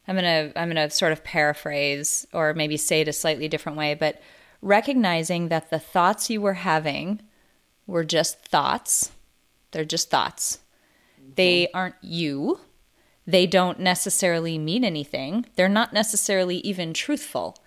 [0.08, 3.48] I'm going to I'm going to sort of paraphrase or maybe say it a slightly
[3.48, 4.22] different way, but
[4.62, 7.22] recognizing that the thoughts you were having
[7.88, 9.10] were just thoughts.
[9.72, 10.60] They're just thoughts.
[11.36, 12.60] They aren't you.
[13.26, 15.46] They don't necessarily mean anything.
[15.56, 17.58] They're not necessarily even truthful.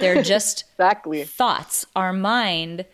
[0.00, 1.86] They're just exactly thoughts.
[1.94, 2.86] Our mind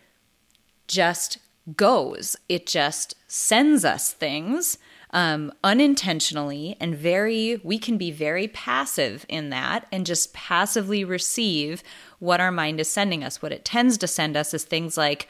[0.87, 1.38] just
[1.76, 2.37] goes.
[2.48, 4.78] It just sends us things
[5.12, 11.83] um, unintentionally and very, we can be very passive in that and just passively receive
[12.18, 13.42] what our mind is sending us.
[13.42, 15.26] What it tends to send us is things like,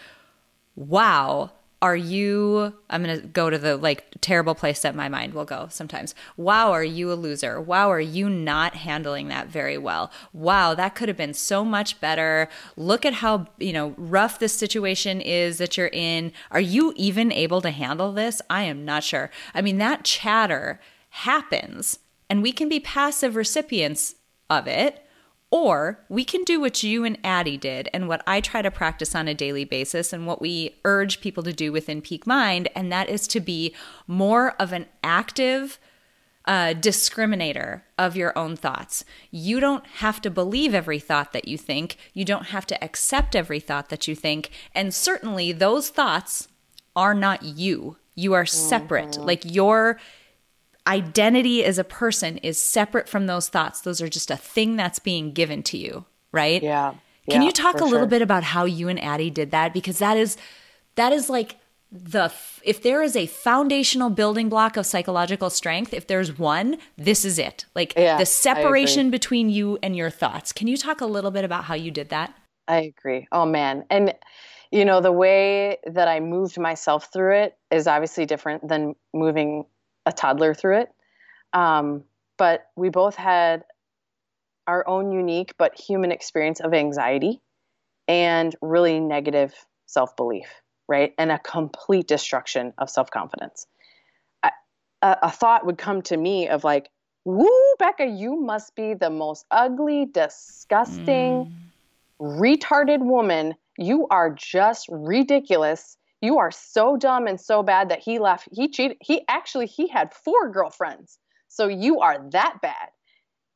[0.75, 5.35] wow, are you i'm going to go to the like terrible place that my mind
[5.35, 6.15] will go sometimes.
[6.37, 7.61] Wow are you a loser?
[7.61, 10.11] Wow are you not handling that very well?
[10.33, 12.49] Wow that could have been so much better.
[12.77, 16.33] Look at how you know rough this situation is that you're in.
[16.51, 18.43] Are you even able to handle this?
[18.51, 19.31] I am not sure.
[19.55, 24.15] I mean that chatter happens and we can be passive recipients
[24.49, 25.05] of it
[25.51, 29.15] or we can do what you and Addie did and what I try to practice
[29.15, 32.93] on a daily basis and what we urge people to do within Peak Mind, and
[32.93, 33.75] that is to be
[34.07, 35.79] more of an active
[36.47, 39.05] uh, discriminator of your own thoughts.
[39.31, 43.37] You don't have to believe every thought that you think, you don't have to accept
[43.37, 46.49] every thought that you think, and certainly those thoughts
[46.97, 47.97] are not you.
[48.15, 49.13] You are separate.
[49.13, 49.23] Mm-hmm.
[49.23, 49.99] Like your
[50.91, 53.81] identity as a person is separate from those thoughts.
[53.81, 56.63] Those are just a thing that's being given to you, right?
[56.63, 56.95] Yeah.
[57.29, 58.07] Can yeah, you talk a little sure.
[58.07, 59.73] bit about how you and Addie did that?
[59.73, 60.37] Because that is
[60.97, 61.57] that is like
[61.93, 62.33] the
[62.65, 67.39] if there is a foundational building block of psychological strength, if there's one, this is
[67.39, 67.67] it.
[67.75, 70.53] Like yeah, the separation between you and your thoughts.
[70.53, 72.35] Can you talk a little bit about how you did that?
[72.67, 73.29] I agree.
[73.31, 73.85] Oh man.
[73.91, 74.15] And
[74.73, 79.67] you know, the way that I moved myself through it is obviously different than moving
[80.07, 80.89] a toddler through it.
[81.53, 82.05] Um,
[82.39, 83.65] but we both had
[84.67, 87.41] our own unique but human experience of anxiety
[88.09, 89.55] and really negative
[89.87, 90.49] self belief,
[90.89, 91.13] right?
[91.19, 93.67] And a complete destruction of self confidence.
[94.43, 94.51] A,
[95.23, 96.91] a, thought would come to me of like,
[97.25, 101.53] woo, Becca, you must be the most ugly, disgusting, mm.
[102.21, 103.55] retarded woman.
[103.79, 108.69] You are just ridiculous you are so dumb and so bad that he left he
[108.69, 111.19] cheated he actually he had four girlfriends.
[111.49, 112.89] So you are that bad.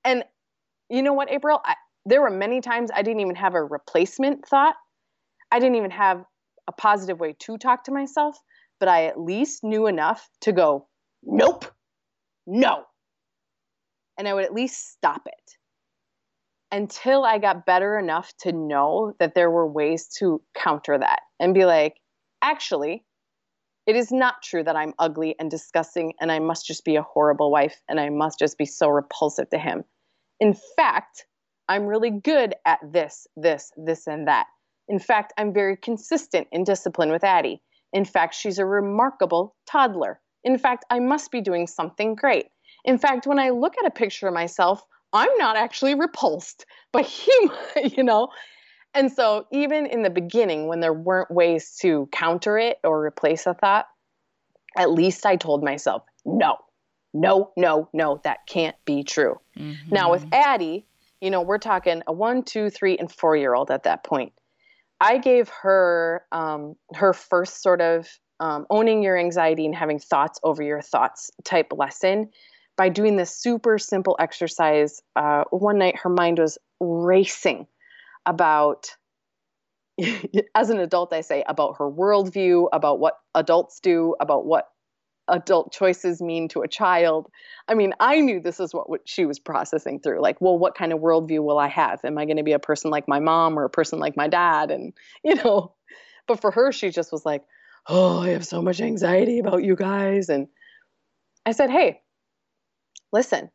[0.05, 0.25] And
[0.89, 1.61] you know what april?
[1.65, 1.75] I,
[2.07, 4.77] there were many times i didn't even have a replacement thought.
[5.51, 6.25] I didn't even have
[6.67, 8.39] a positive way to talk to myself
[8.81, 10.89] but i at least knew enough to go
[11.23, 11.67] nope.
[12.47, 12.85] No.
[14.19, 15.51] And i would at least stop it.
[16.73, 21.53] Until i got better enough to know that there were ways to counter that and
[21.55, 21.95] be like
[22.45, 23.03] Actually,
[23.87, 27.03] it is not true that I'm ugly and disgusting and I must just be a
[27.03, 29.83] horrible wife and I must just be so repulsive to him.
[30.41, 31.25] In fact,
[31.71, 34.47] I'm really good at this, this, this, and that.
[34.89, 37.63] In fact, I'm very consistent in discipline with Addie.
[37.95, 40.21] In fact, she's a remarkable toddler.
[40.45, 42.49] In fact, I must be doing something great.
[42.85, 47.07] In fact, when I look at a picture of myself, I'm not actually repulsed, but
[47.07, 47.33] he,
[47.97, 48.29] you know,
[48.95, 53.47] and so, even in the beginning, when there weren't ways to counter it or replace
[53.47, 53.87] a thought,
[54.77, 56.57] at least I told myself, no,
[57.13, 59.41] no, no, no, that can't be true.
[59.59, 59.95] Mm-hmm.
[59.95, 60.87] Now, with Addie,
[61.21, 64.33] you know, we're talking a one, two, three, and four year old at that point.
[65.01, 68.09] I gave her um, her first sort of
[68.41, 72.31] um, owning your anxiety and having thoughts over your thoughts type lesson
[72.77, 77.67] by doing this super simple exercise, uh, one night her mind was racing
[78.27, 78.91] about,
[80.55, 84.69] as an adult, I say, about her worldview, about what adults do, about what
[85.29, 87.31] adult choices mean to a child.
[87.69, 90.21] I mean, I knew this is what, she was processing through.
[90.21, 92.05] Like, well, what kind of worldview will I have?
[92.05, 94.29] Am I going to be a person like my mom or a person like my
[94.29, 94.71] dad?
[94.71, 94.93] And,
[95.25, 95.75] you know,
[96.27, 97.43] but for her, she just was like,
[97.87, 100.29] oh, I have so much anxiety about you guys.
[100.29, 100.49] And
[101.45, 102.01] I said, hey,
[103.13, 103.51] listen,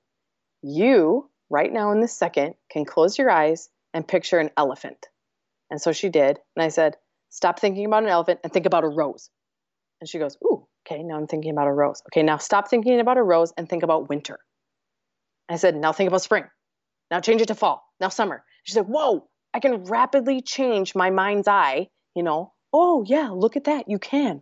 [0.62, 5.08] you right now in this second can close your eyes and picture an elephant.
[5.72, 6.40] And so she did.
[6.56, 6.96] And I said,
[7.30, 9.30] stop thinking about an elephant and think about a rose.
[10.02, 12.02] And she goes, ooh, okay, now I'm thinking about a rose.
[12.12, 14.40] Okay, now stop thinking about a rose and think about winter.
[15.50, 16.46] I said, now think about spring.
[17.12, 17.84] Now change it to fall.
[18.00, 18.44] Now summer.
[18.64, 23.56] She said, whoa, I can rapidly change my mind's eye, you know, oh, yeah, look
[23.56, 23.90] at that.
[23.90, 24.42] You can.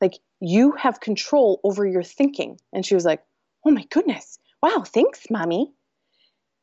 [0.00, 2.58] Like, you have control over your thinking.
[2.72, 3.22] And she was like,
[3.66, 4.38] oh my goodness.
[4.62, 5.72] Wow, thanks, mommy.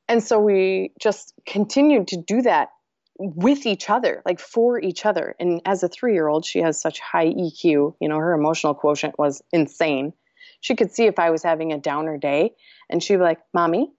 [0.08, 2.70] And so we just continued to do that
[3.18, 5.36] with each other, like for each other.
[5.40, 7.96] And as a three year old, she has such high EQ.
[8.00, 10.14] You know, her emotional quotient was insane.
[10.62, 12.56] She could see if I was having a downer day,
[12.90, 13.92] and she'd be like, Mommy,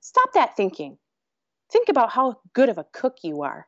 [0.00, 0.98] stop that thinking.
[1.70, 3.66] Think about how good of a cook you are.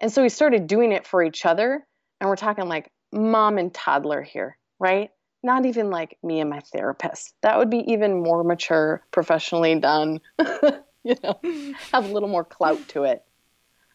[0.00, 1.86] And so we started doing it for each other.
[2.20, 5.10] And we're talking like mom and toddler here, right?
[5.42, 7.34] Not even like me and my therapist.
[7.42, 10.20] That would be even more mature, professionally done,
[11.10, 13.24] you know, have a little more clout to it.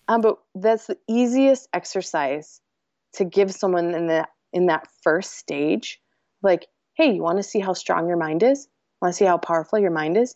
[0.08, 2.62] Um, but that's the easiest exercise
[3.14, 6.02] to give someone in that in that first stage.
[6.42, 8.68] Like, hey, you want to see how strong your mind is?
[9.02, 10.36] Want to see how powerful your mind is?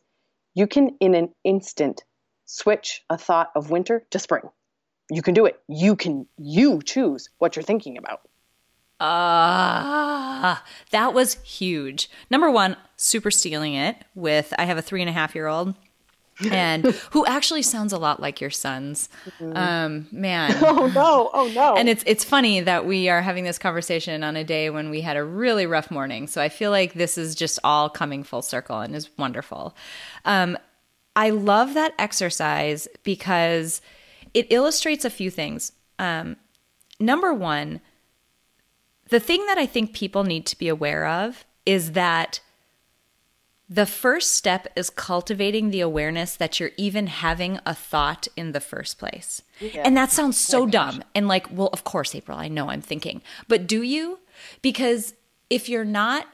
[0.53, 2.03] You can, in an instant,
[2.45, 4.49] switch a thought of winter to spring
[5.09, 5.59] you can do it.
[5.67, 8.21] You can you choose what you're thinking about.
[8.99, 12.09] Ah, uh, that was huge.
[12.29, 15.75] Number one, super stealing it with I have a three and a half year old.
[16.51, 19.09] And who actually sounds a lot like your sons.
[19.39, 19.57] Mm-hmm.
[19.57, 20.55] Um, man.
[20.65, 21.29] Oh no!
[21.33, 21.75] Oh no!
[21.75, 25.01] And it's it's funny that we are having this conversation on a day when we
[25.01, 26.27] had a really rough morning.
[26.27, 29.75] So I feel like this is just all coming full circle and is wonderful.
[30.25, 30.57] Um,
[31.15, 33.81] I love that exercise because
[34.33, 35.71] it illustrates a few things.
[35.97, 36.35] Um,
[36.99, 37.79] number one,
[39.09, 42.41] the thing that I think people need to be aware of is that
[43.67, 48.59] the first step is cultivating the awareness that you're even having a thought in the
[48.59, 49.41] first place.
[49.59, 49.81] Yeah.
[49.83, 51.03] And that sounds so dumb.
[51.15, 53.21] And like, well, of course, April, I know I'm thinking.
[53.47, 54.19] But do you?
[54.61, 55.15] Because
[55.49, 56.27] if you're not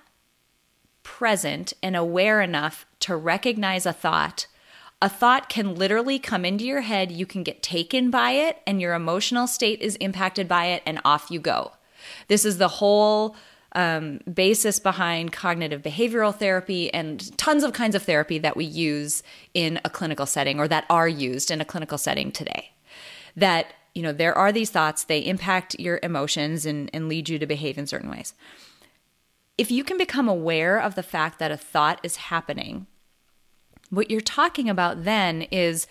[1.04, 4.48] present and aware enough to recognize a thought
[5.02, 8.80] a thought can literally come into your head, you can get taken by it, and
[8.80, 11.72] your emotional state is impacted by it, and off you go.
[12.28, 13.36] This is the whole
[13.74, 19.24] um, basis behind cognitive behavioral therapy and tons of kinds of therapy that we use
[19.54, 22.72] in a clinical setting or that are used in a clinical setting today.
[23.36, 27.40] That, you know, there are these thoughts, they impact your emotions and, and lead you
[27.40, 28.34] to behave in certain ways.
[29.58, 32.88] If you can become aware of the fact that a thought is happening,
[33.90, 35.88] what you're talking about then is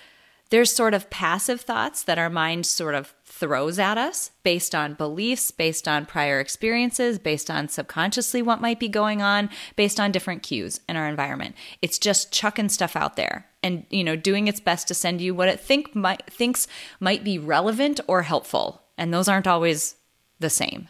[0.50, 4.94] there's sort of passive thoughts that our mind sort of throws at us based on
[4.94, 10.12] beliefs, based on prior experiences, based on subconsciously what might be going on, based on
[10.12, 11.54] different cues in our environment.
[11.80, 15.34] It's just chucking stuff out there and you know doing its best to send you
[15.34, 16.66] what it think might thinks
[16.98, 18.82] might be relevant or helpful.
[18.98, 19.96] And those aren't always
[20.40, 20.88] the same.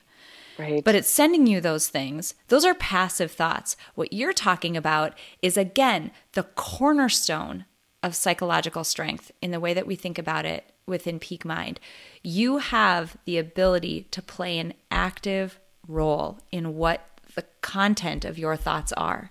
[0.58, 0.84] Right.
[0.84, 2.34] But it's sending you those things.
[2.48, 3.76] Those are passive thoughts.
[3.94, 7.64] What you're talking about is, again, the cornerstone
[8.02, 11.78] of psychological strength in the way that we think about it within Peak Mind.
[12.22, 18.56] You have the ability to play an active role in what the content of your
[18.56, 19.30] thoughts are.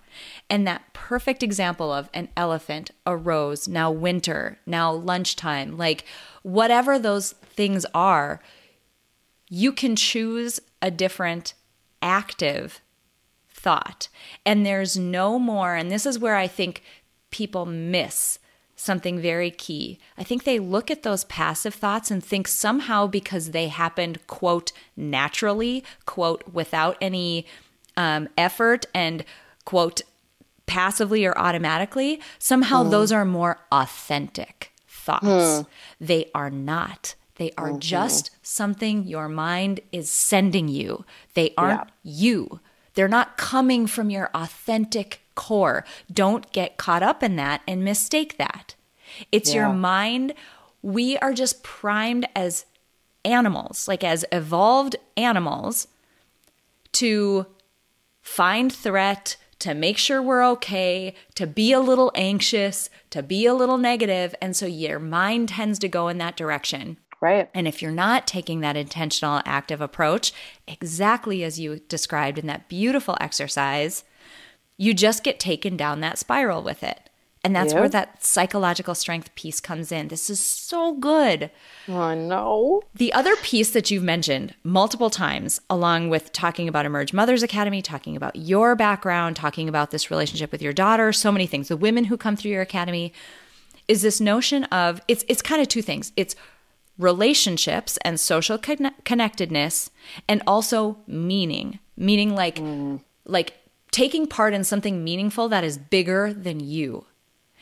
[0.50, 6.06] And that perfect example of an elephant, a rose, now winter, now lunchtime, like
[6.44, 8.42] whatever those things are,
[9.50, 11.54] you can choose a different
[12.02, 12.82] active
[13.50, 14.08] thought.
[14.46, 16.82] And there's no more, and this is where I think
[17.32, 18.39] people miss
[18.80, 20.00] something very key.
[20.18, 24.72] I think they look at those passive thoughts and think somehow because they happened, quote,
[24.96, 27.46] naturally, quote, without any
[27.98, 29.26] um, effort and,
[29.66, 30.02] quote,
[30.66, 32.92] passively or automatically, somehow mm.
[32.92, 35.26] those are more authentic thoughts.
[35.26, 35.66] Mm.
[36.00, 37.16] They are not.
[37.36, 37.80] They are mm-hmm.
[37.80, 41.06] just something your mind is sending you.
[41.34, 42.14] They aren't yeah.
[42.14, 42.60] you.
[42.94, 45.86] They're not coming from your authentic core.
[46.12, 48.76] Don't get caught up in that and mistake that.
[49.32, 49.62] It's yeah.
[49.62, 50.34] your mind.
[50.82, 52.66] We are just primed as
[53.24, 55.88] animals, like as evolved animals,
[56.92, 57.46] to
[58.22, 63.54] find threat, to make sure we're okay, to be a little anxious, to be a
[63.54, 66.98] little negative, and so your mind tends to go in that direction.
[67.22, 67.50] Right.
[67.54, 70.34] And if you're not taking that intentional, active approach,
[70.68, 74.04] exactly as you described in that beautiful exercise,
[74.80, 77.10] you just get taken down that spiral with it.
[77.44, 77.80] And that's Yep.
[77.80, 80.08] where that psychological strength piece comes in.
[80.08, 81.52] This is so good.
[81.88, 82.82] I know.
[82.96, 87.82] The other piece that you've mentioned multiple times, along with talking about Emerge Mothers Academy,
[87.82, 91.78] talking about your background, talking about this relationship with your daughter, so many things, the
[91.78, 93.14] women who come through your academy,
[93.90, 96.14] is this notion of it's it's kind of two things.
[96.16, 96.36] It's
[96.98, 99.90] relationships and social conne- connectedness
[100.28, 101.80] and also meaning.
[101.98, 103.02] Meaning like mm.
[103.26, 103.54] like
[103.92, 107.06] taking part in something meaningful that is bigger than you.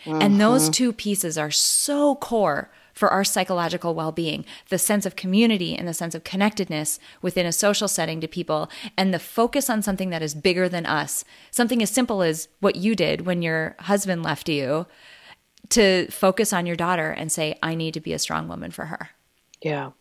[0.06, 0.38] And mm-hmm.
[0.38, 5.76] those two pieces are so core for our psychological well being the sense of community
[5.76, 9.82] and the sense of connectedness within a social setting to people, and the focus on
[9.82, 11.24] something that is bigger than us.
[11.52, 14.88] Something as simple as what you did when your husband left you
[15.70, 18.86] to focus on your daughter and say, I need to be a strong woman for
[18.86, 19.10] her.
[19.62, 19.92] Yeah.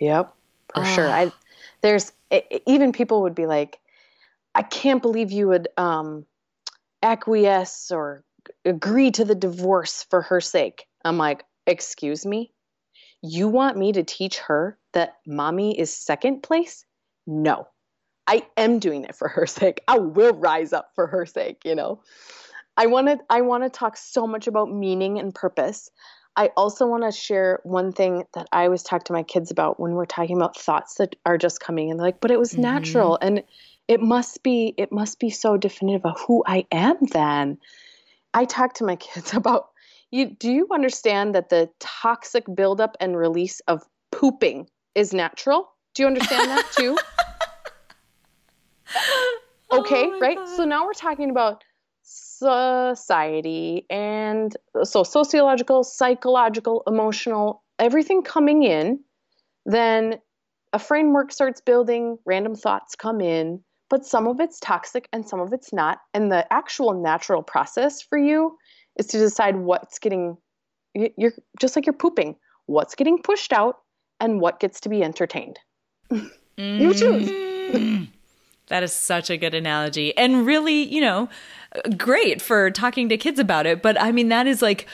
[0.00, 0.34] Yep.
[0.74, 1.08] For sure.
[1.08, 1.14] Ah.
[1.14, 1.32] I
[1.80, 3.78] there's e- even people would be like,
[4.54, 6.26] I can't believe you would um
[7.02, 8.24] acquiesce or
[8.64, 10.86] agree to the divorce for her sake.
[11.04, 12.52] I'm like, excuse me?
[13.22, 16.84] You want me to teach her that mommy is second place?
[17.26, 17.68] No.
[18.26, 19.82] I am doing it for her sake.
[19.88, 22.02] I will rise up for her sake, you know.
[22.76, 25.90] I want to I want to talk so much about meaning and purpose.
[26.34, 29.78] I also want to share one thing that I always talk to my kids about
[29.78, 31.98] when we're talking about thoughts that are just coming in.
[31.98, 33.42] They're like, but it was natural and
[33.88, 37.58] it must be it must be so definitive of who I am then.
[38.34, 39.68] I talk to my kids about
[40.10, 45.70] you do you understand that the toxic buildup and release of pooping is natural?
[45.94, 46.96] Do you understand that too?
[49.70, 50.36] Oh okay, my right?
[50.36, 50.48] God.
[50.48, 51.64] So now we're talking about
[52.02, 59.00] society and so sociological, psychological, emotional, everything coming in.
[59.64, 60.18] Then
[60.72, 63.62] a framework starts building, random thoughts come in,
[63.92, 66.00] but some of it's toxic and some of it's not.
[66.14, 68.56] And the actual natural process for you
[68.98, 70.38] is to decide what's getting,
[70.94, 73.80] you're just like you're pooping, what's getting pushed out
[74.18, 75.58] and what gets to be entertained.
[76.10, 77.28] you choose.
[77.28, 78.08] Mm.
[78.68, 81.28] That is such a good analogy and really, you know,
[81.98, 83.82] great for talking to kids about it.
[83.82, 84.86] But I mean, that is like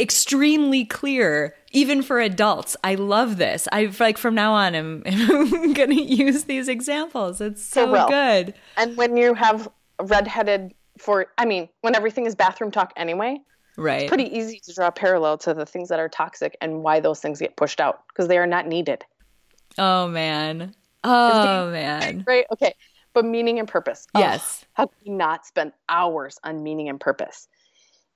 [0.00, 2.76] extremely clear, even for adults.
[2.82, 3.68] I love this.
[3.72, 7.40] I like from now on, I'm, I'm going to use these examples.
[7.40, 8.54] It's so good.
[8.76, 9.68] And when you have
[10.00, 13.38] redheaded for, I mean, when everything is bathroom talk anyway,
[13.76, 14.02] Right.
[14.02, 17.00] It's pretty easy to draw a parallel to the things that are toxic and why
[17.00, 19.04] those things get pushed out because they are not needed.
[19.78, 20.74] oh, man.
[21.02, 22.24] Oh, man.
[22.26, 22.44] Right?
[22.52, 22.74] Okay.
[23.14, 24.06] But meaning and purpose.
[24.14, 24.66] Oh, Yes.
[24.74, 27.48] how can we not spend hours on meaning and purpose?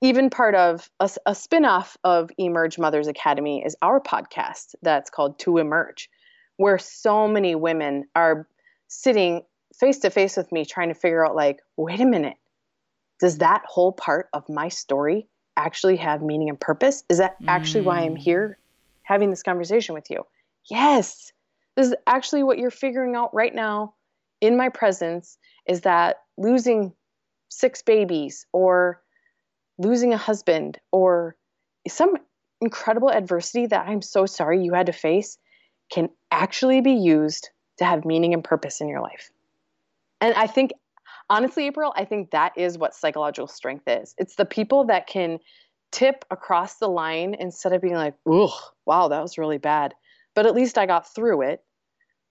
[0.01, 5.09] Even part of a, a spin off of Emerge Mothers Academy is our podcast that's
[5.09, 6.09] called To Emerge,
[6.57, 8.47] where so many women are
[8.87, 9.41] sitting
[9.77, 12.37] face to face with me trying to figure out, like, wait a minute,
[13.19, 15.27] does that whole part of my story
[15.57, 17.03] actually have meaning and purpose?
[17.09, 18.19] Is that actually why I'm mm.
[18.19, 18.57] here
[19.03, 20.25] having this conversation with you?
[20.65, 21.31] Yes.
[21.75, 23.93] This is actually what you're figuring out right now
[24.41, 25.37] in my presence
[25.67, 26.93] is that losing
[27.49, 29.01] six babies or
[29.77, 31.35] losing a husband or
[31.87, 32.15] some
[32.61, 35.37] incredible adversity that I'm so sorry you had to face
[35.91, 39.29] can actually be used to have meaning and purpose in your life.
[40.21, 40.71] And I think,
[41.29, 44.15] honestly, April, I think that is what psychological strength is.
[44.17, 45.39] It's the people that can
[45.91, 48.51] tip across the line instead of being like, ugh,
[48.85, 49.93] wow, that was really bad.
[50.33, 51.63] But at least I got through it.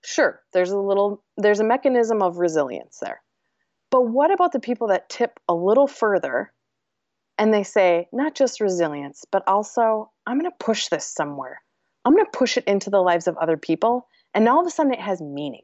[0.03, 3.21] Sure, there's a little, there's a mechanism of resilience there.
[3.89, 6.51] But what about the people that tip a little further
[7.37, 11.61] and they say, not just resilience, but also, I'm going to push this somewhere.
[12.03, 14.07] I'm going to push it into the lives of other people.
[14.33, 15.63] And now all of a sudden it has meaning.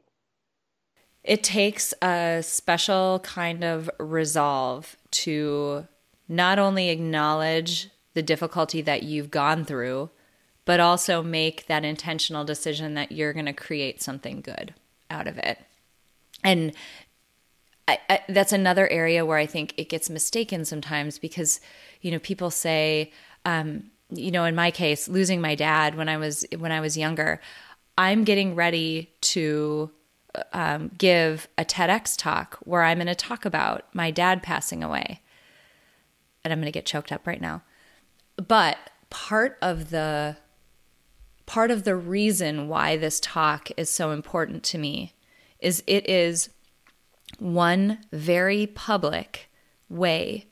[1.24, 5.86] It takes a special kind of resolve to
[6.28, 10.10] not only acknowledge the difficulty that you've gone through,
[10.64, 14.74] but also make that intentional decision that you're going to create something good
[15.10, 15.58] out of it.
[16.42, 16.72] And
[17.88, 21.60] I, I, that's another area where I think it gets mistaken sometimes because,
[22.00, 23.12] you know, people say,
[23.44, 26.96] um, you know, in my case, losing my dad when I was when I was
[26.96, 27.40] younger,
[27.98, 29.90] I'm getting ready to
[30.52, 35.20] um, give a TEDx talk where I'm going to talk about my dad passing away,
[36.44, 37.62] and I'm going to get choked up right now.
[38.36, 38.78] But
[39.10, 40.36] part of the
[41.46, 45.12] part of the reason why this talk is so important to me
[45.58, 46.48] is it is
[47.42, 49.50] one very public
[49.88, 50.46] way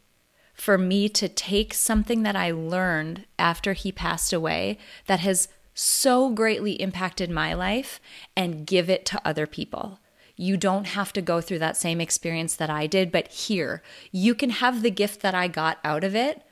[0.53, 4.77] for me to take something that I learned after he passed away
[5.07, 8.01] that has so greatly impacted my life
[8.37, 10.01] and give it to other people.
[10.37, 14.35] You don't have to go through that same experience that I did, but here, you
[14.35, 16.43] can have the gift that I got out of it.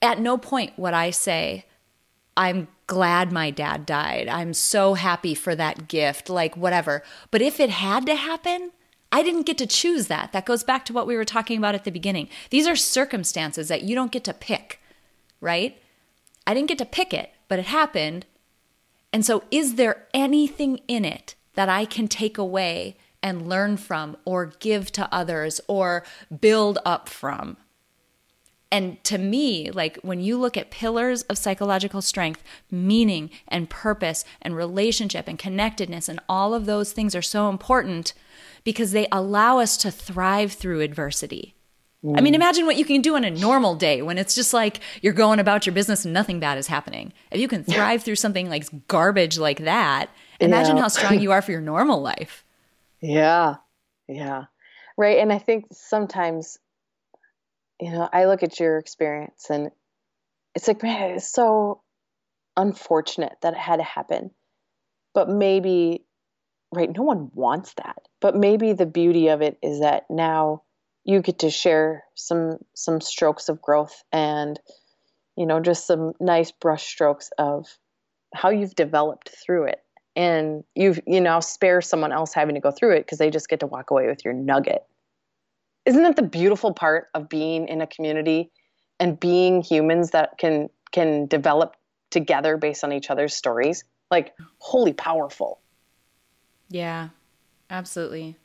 [0.00, 1.66] At no point would I say,
[2.36, 4.28] I'm glad my dad died.
[4.28, 7.02] I'm so happy for that gift, like whatever.
[7.30, 8.70] But if it had to happen,
[9.12, 10.32] I didn't get to choose that.
[10.32, 12.28] That goes back to what we were talking about at the beginning.
[12.50, 14.80] These are circumstances that you don't get to pick,
[15.40, 15.80] right?
[16.46, 18.26] I didn't get to pick it, but it happened.
[19.12, 24.16] And so, is there anything in it that I can take away and learn from
[24.24, 26.04] or give to others or
[26.40, 27.56] build up from.
[28.70, 34.24] And to me, like when you look at pillars of psychological strength, meaning and purpose
[34.40, 38.14] and relationship and connectedness, and all of those things are so important
[38.64, 41.54] because they allow us to thrive through adversity.
[42.04, 42.18] Mm.
[42.18, 44.80] I mean, imagine what you can do on a normal day when it's just like
[45.00, 47.12] you're going about your business and nothing bad is happening.
[47.30, 50.10] If you can thrive through something like garbage like that,
[50.40, 50.82] imagine yeah.
[50.82, 52.44] how strong you are for your normal life.
[53.00, 53.56] Yeah.
[54.08, 54.44] Yeah.
[54.96, 55.18] Right.
[55.18, 56.58] And I think sometimes,
[57.80, 59.70] you know, I look at your experience and
[60.54, 61.82] it's like, man, it's so
[62.56, 64.30] unfortunate that it had to happen.
[65.14, 66.04] But maybe,
[66.72, 67.96] right, no one wants that.
[68.20, 70.62] But maybe the beauty of it is that now
[71.04, 74.58] you get to share some some strokes of growth and
[75.36, 77.66] you know just some nice brush strokes of
[78.34, 79.80] how you've developed through it.
[80.16, 83.48] And you've you know spare someone else having to go through it because they just
[83.48, 84.82] get to walk away with your nugget.
[85.84, 88.50] Isn't that the beautiful part of being in a community
[89.00, 91.76] and being humans that can can develop
[92.10, 93.84] together based on each other's stories?
[94.10, 95.61] Like holy powerful
[96.72, 97.08] yeah
[97.70, 98.36] absolutely.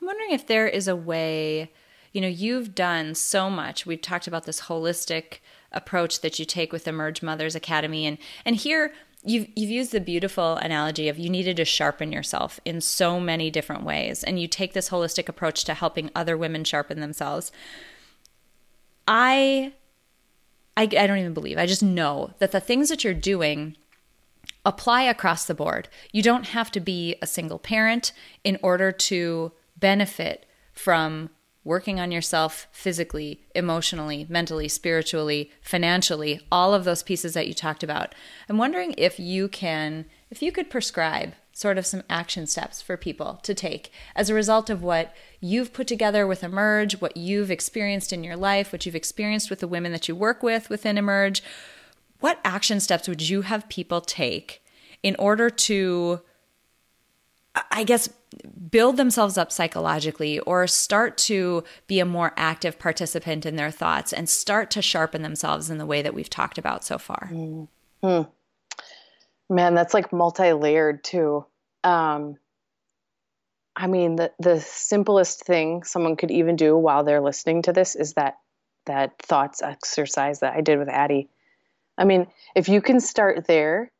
[0.00, 1.70] I'm wondering if there is a way
[2.12, 3.86] you know you've done so much.
[3.86, 5.38] We've talked about this holistic
[5.72, 8.92] approach that you take with emerge mothers academy and and here
[9.22, 13.50] you've you've used the beautiful analogy of you needed to sharpen yourself in so many
[13.50, 17.52] different ways and you take this holistic approach to helping other women sharpen themselves.
[19.06, 19.72] I
[20.76, 23.76] i, I don't even believe i just know that the things that you're doing
[24.68, 28.12] apply across the board you don't have to be a single parent
[28.44, 31.30] in order to benefit from
[31.64, 37.82] working on yourself physically, emotionally, mentally, spiritually, financially, all of those pieces that you talked
[37.82, 38.14] about.
[38.48, 42.96] I'm wondering if you can, if you could prescribe sort of some action steps for
[42.96, 47.50] people to take as a result of what you've put together with Emerge, what you've
[47.50, 50.96] experienced in your life, what you've experienced with the women that you work with within
[50.96, 51.42] Emerge.
[52.20, 54.62] What action steps would you have people take
[55.02, 56.20] in order to,
[57.70, 58.08] I guess,
[58.70, 64.12] build themselves up psychologically or start to be a more active participant in their thoughts
[64.12, 67.30] and start to sharpen themselves in the way that we've talked about so far.
[67.32, 68.22] Mm-hmm.
[69.50, 71.46] Man, that's like multi-layered too.
[71.84, 72.36] Um,
[73.74, 77.94] I mean, the the simplest thing someone could even do while they're listening to this
[77.94, 78.38] is that
[78.86, 81.28] that thoughts exercise that I did with Addie.
[81.98, 83.90] I mean, if you can start there,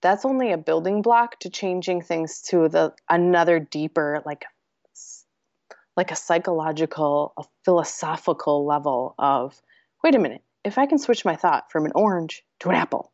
[0.00, 4.44] that's only a building block to changing things to the another deeper like
[5.96, 9.60] like a psychological a philosophical level of
[10.04, 13.12] wait a minute if i can switch my thought from an orange to an apple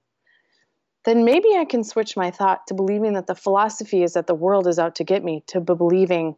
[1.04, 4.34] then maybe i can switch my thought to believing that the philosophy is that the
[4.34, 6.36] world is out to get me to believing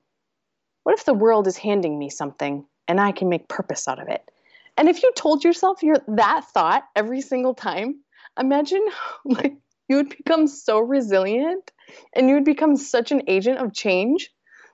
[0.84, 4.08] what if the world is handing me something and i can make purpose out of
[4.08, 4.30] it
[4.76, 7.96] and if you told yourself you're that thought every single time
[8.38, 8.84] imagine
[9.24, 9.56] like
[9.88, 11.70] you would become so resilient
[12.14, 14.30] and you would become such an agent of change.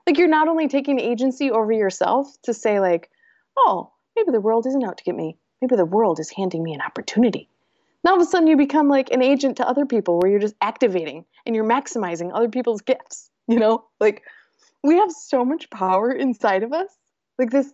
[0.06, 3.10] Like you're not only taking agency over yourself to say like,
[3.56, 5.36] "Oh, maybe the world isn't out to get me.
[5.60, 7.48] Maybe the world is handing me an opportunity."
[8.04, 10.40] Now all of a sudden you become like an agent to other people where you're
[10.40, 13.84] just activating and you're maximizing other people's gifts, you know?
[14.00, 14.22] Like
[14.82, 16.88] we have so much power inside of us.
[17.38, 17.72] Like this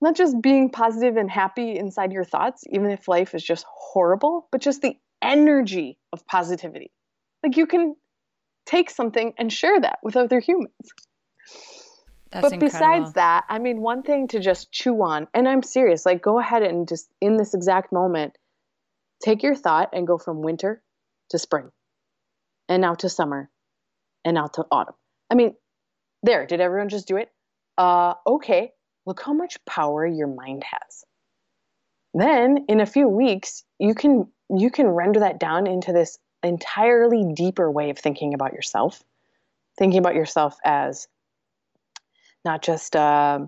[0.00, 4.48] not just being positive and happy inside your thoughts even if life is just horrible,
[4.52, 6.92] but just the energy of positivity.
[7.42, 7.96] Like you can
[8.66, 10.72] take something and share that with other humans.
[12.30, 12.66] That's but incredible.
[12.66, 16.38] besides that, I mean, one thing to just chew on, and I'm serious, like go
[16.38, 18.36] ahead and just in this exact moment,
[19.24, 20.82] take your thought and go from winter
[21.30, 21.70] to spring,
[22.68, 23.48] and now to summer,
[24.24, 24.96] and now to autumn.
[25.30, 25.54] I mean,
[26.22, 27.30] there, did everyone just do it?
[27.78, 28.72] Uh, okay,
[29.06, 31.04] look how much power your mind has.
[32.12, 37.32] Then in a few weeks, you can you can render that down into this entirely
[37.34, 39.02] deeper way of thinking about yourself,
[39.78, 41.08] thinking about yourself as
[42.44, 43.40] not just uh,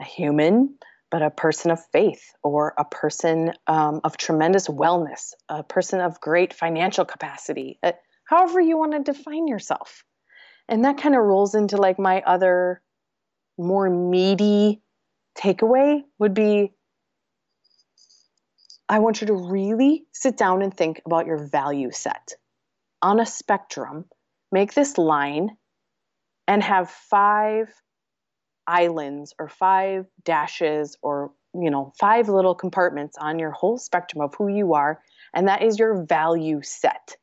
[0.00, 0.74] a human,
[1.10, 6.20] but a person of faith or a person um, of tremendous wellness, a person of
[6.20, 7.92] great financial capacity, uh,
[8.24, 10.04] however you want to define yourself.
[10.68, 12.82] And that kind of rolls into like my other
[13.58, 14.81] more meaty
[15.36, 16.72] takeaway would be
[18.88, 22.34] I want you to really sit down and think about your value set
[23.00, 24.04] on a spectrum.
[24.50, 25.56] Make this line
[26.46, 27.72] and have five
[28.66, 34.34] islands or five dashes or you know five little compartments on your whole spectrum of
[34.36, 35.00] who you are
[35.34, 37.16] and that is your value set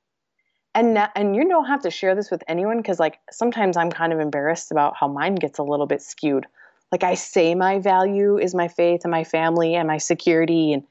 [0.75, 3.89] and that, and you don't have to share this with anyone because like sometimes i'm
[3.89, 6.45] kind of embarrassed about how mine gets a little bit skewed
[6.91, 10.83] like i say my value is my faith and my family and my security and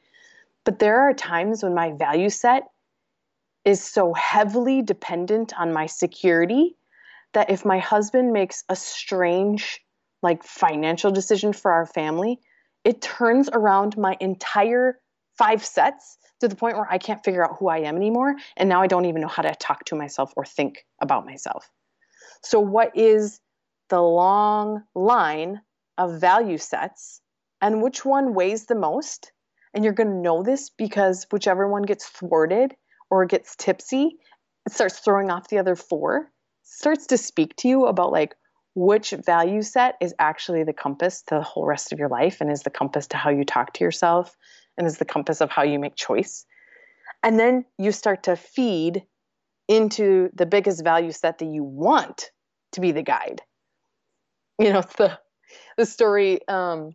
[0.65, 2.65] but there are times when my value set
[3.65, 6.77] is so heavily dependent on my security
[7.35, 9.81] that if my husband makes a strange
[10.23, 12.41] like financial decision for our family,
[12.85, 14.99] it turns around my entire
[15.37, 18.35] five sets to the point where I can't figure out who I am anymore.
[18.57, 21.71] And now I don't even know how to talk to myself or think about myself.
[22.43, 23.41] So, what is
[23.89, 25.61] the long line
[25.99, 27.21] of value sets
[27.61, 29.33] and which one weighs the most?
[29.75, 32.75] And you're going to know this because whichever one gets thwarted
[33.11, 34.17] or gets tipsy,
[34.65, 36.31] it starts throwing off the other four,
[36.63, 38.35] starts to speak to you about like
[38.75, 42.51] which value set is actually the compass to the whole rest of your life and
[42.51, 44.37] is the compass to how you talk to yourself
[44.77, 46.47] and is the compass of how you make choice.
[47.23, 49.05] And then you start to feed
[49.67, 52.31] into the biggest value set that you want
[52.73, 53.43] to be the guide.
[54.59, 55.19] You know, the
[55.77, 56.95] the story um,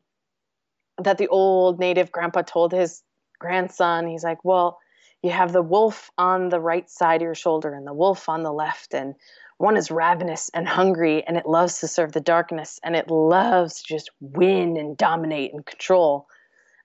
[0.97, 3.01] that the old native grandpa told his
[3.39, 4.07] grandson.
[4.07, 4.79] He's like, "Well,
[5.21, 8.43] you have the wolf on the right side of your shoulder and the wolf on
[8.43, 9.15] the left, and
[9.57, 13.81] one is ravenous and hungry, and it loves to serve the darkness, and it loves
[13.81, 16.27] to just win and dominate and control.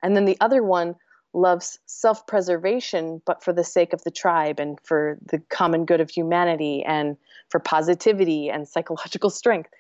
[0.02, 0.94] And then the other one
[1.34, 6.00] loves self preservation, but for the sake of the tribe and for the common good
[6.00, 7.16] of humanity and
[7.48, 9.70] for positivity and psychological strength.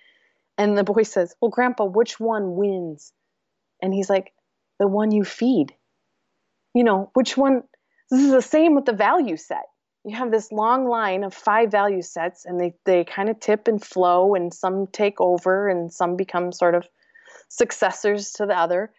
[0.58, 3.12] And the boy says, Well, Grandpa, which one wins?
[3.80, 4.32] And he's like,
[4.78, 5.74] The one you feed.
[6.74, 7.62] You know, which one?
[8.10, 9.64] This is the same with the value set
[10.08, 13.68] you have this long line of five value sets and they, they kind of tip
[13.68, 16.86] and flow and some take over and some become sort of
[17.48, 18.90] successors to the other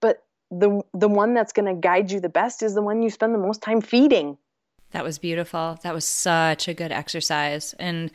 [0.00, 3.10] but the the one that's going to guide you the best is the one you
[3.10, 4.36] spend the most time feeding
[4.90, 8.10] that was beautiful that was such a good exercise and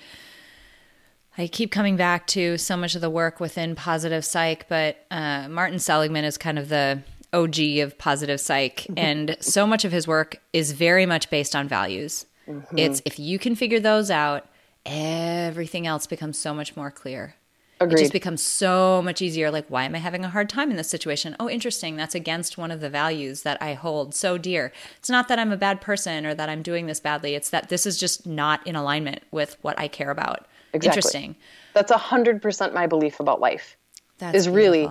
[1.38, 5.48] I keep coming back to so much of the work within positive psych, but uh,
[5.50, 7.02] Martin Seligman is kind of the
[7.32, 11.68] OG of positive psych, and so much of his work is very much based on
[11.68, 12.26] values.
[12.48, 12.78] Mm-hmm.
[12.78, 14.48] It's if you can figure those out,
[14.86, 17.36] everything else becomes so much more clear.
[17.82, 18.00] Agreed.
[18.00, 19.50] It just becomes so much easier.
[19.52, 21.38] Like, why am I having a hard time in this situation?
[21.40, 21.96] Oh, interesting.
[21.96, 24.74] That's against one of the values that I hold so dear.
[24.98, 27.36] It's not that I'm a bad person or that I'm doing this badly.
[27.36, 30.46] It's that this is just not in alignment with what I care about.
[30.74, 30.98] Exactly.
[30.98, 31.36] Interesting.
[31.74, 33.78] That's a hundred percent my belief about life.
[34.18, 34.90] That's is really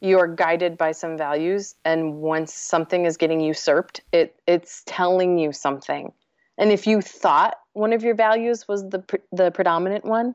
[0.00, 5.38] you are guided by some values, and once something is getting usurped, it it's telling
[5.38, 6.12] you something.
[6.58, 9.02] And if you thought one of your values was the
[9.32, 10.34] the predominant one,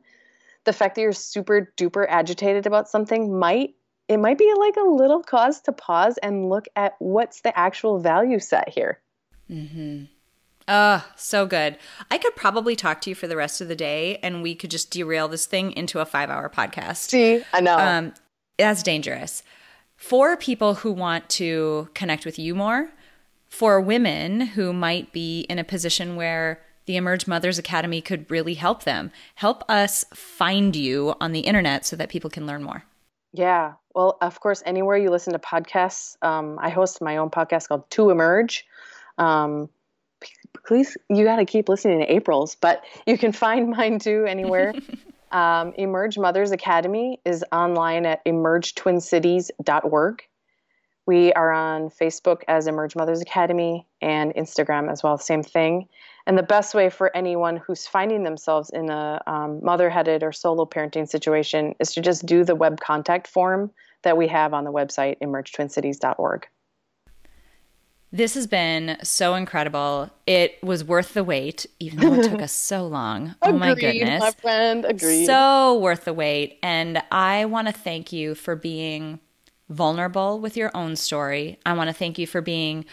[0.66, 3.76] the fact that you're super duper agitated about something might
[4.08, 8.00] it might be like a little cause to pause and look at what's the actual
[8.00, 9.00] value set here.
[9.50, 10.08] Mhm.
[10.72, 11.78] Oh, so good.
[12.12, 14.70] I could probably talk to you for the rest of the day and we could
[14.70, 17.10] just derail this thing into a 5-hour podcast.
[17.10, 17.78] See, I know.
[17.78, 18.14] Um
[18.58, 19.42] that's dangerous.
[19.96, 22.90] For people who want to connect with you more,
[23.48, 28.54] for women who might be in a position where the Emerge Mothers Academy could really
[28.54, 29.12] help them.
[29.36, 32.84] Help us find you on the internet so that people can learn more.
[33.34, 33.74] Yeah.
[33.94, 37.90] Well, of course, anywhere you listen to podcasts, um, I host my own podcast called
[37.92, 38.66] To Emerge.
[39.18, 39.70] Um,
[40.66, 44.74] please, you got to keep listening to April's, but you can find mine too anywhere.
[45.32, 50.24] um, Emerge Mothers Academy is online at emergetwincities.org.
[51.06, 55.88] We are on Facebook as Emerge Mothers Academy and Instagram as well, same thing.
[56.28, 60.32] And the best way for anyone who's finding themselves in a um, mother headed or
[60.32, 63.72] solo parenting situation is to just do the web contact form
[64.04, 66.48] that we have on the website, emergetwincities.org.
[68.12, 70.10] This has been so incredible.
[70.26, 73.36] It was worth the wait, even though it took us so long.
[73.42, 74.20] Agreed, oh my goodness.
[74.20, 75.28] My friend, agreed.
[75.28, 76.58] So worth the wait.
[76.64, 79.20] And I want to thank you for being
[79.70, 81.60] vulnerable with your own story.
[81.66, 82.86] I want to thank you for being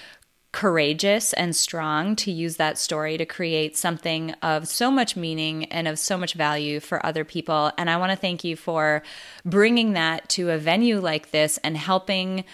[0.52, 5.86] courageous and strong to use that story to create something of so much meaning and
[5.86, 7.70] of so much value for other people.
[7.76, 9.02] And I want to thank you for
[9.44, 12.44] bringing that to a venue like this and helping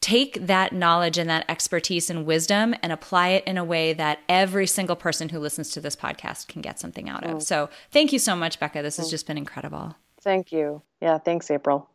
[0.00, 4.20] take that knowledge and that expertise and wisdom and apply it in a way that
[4.28, 7.38] every single person who listens to this podcast can get something out of.
[7.38, 7.42] Mm.
[7.42, 8.82] So thank you so much, Becca.
[8.82, 9.10] This has mm.
[9.10, 9.96] just been incredible.
[10.20, 10.82] Thank you.
[11.00, 11.88] Yeah, thanks, April.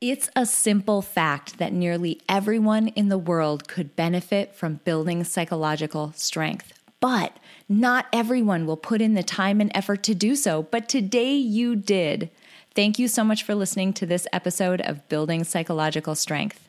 [0.00, 6.12] It's a simple fact that nearly everyone in the world could benefit from building psychological
[6.16, 6.72] strength.
[6.98, 7.36] But
[7.68, 10.64] not everyone will put in the time and effort to do so.
[10.64, 12.30] But today you did.
[12.74, 16.68] Thank you so much for listening to this episode of Building Psychological Strength.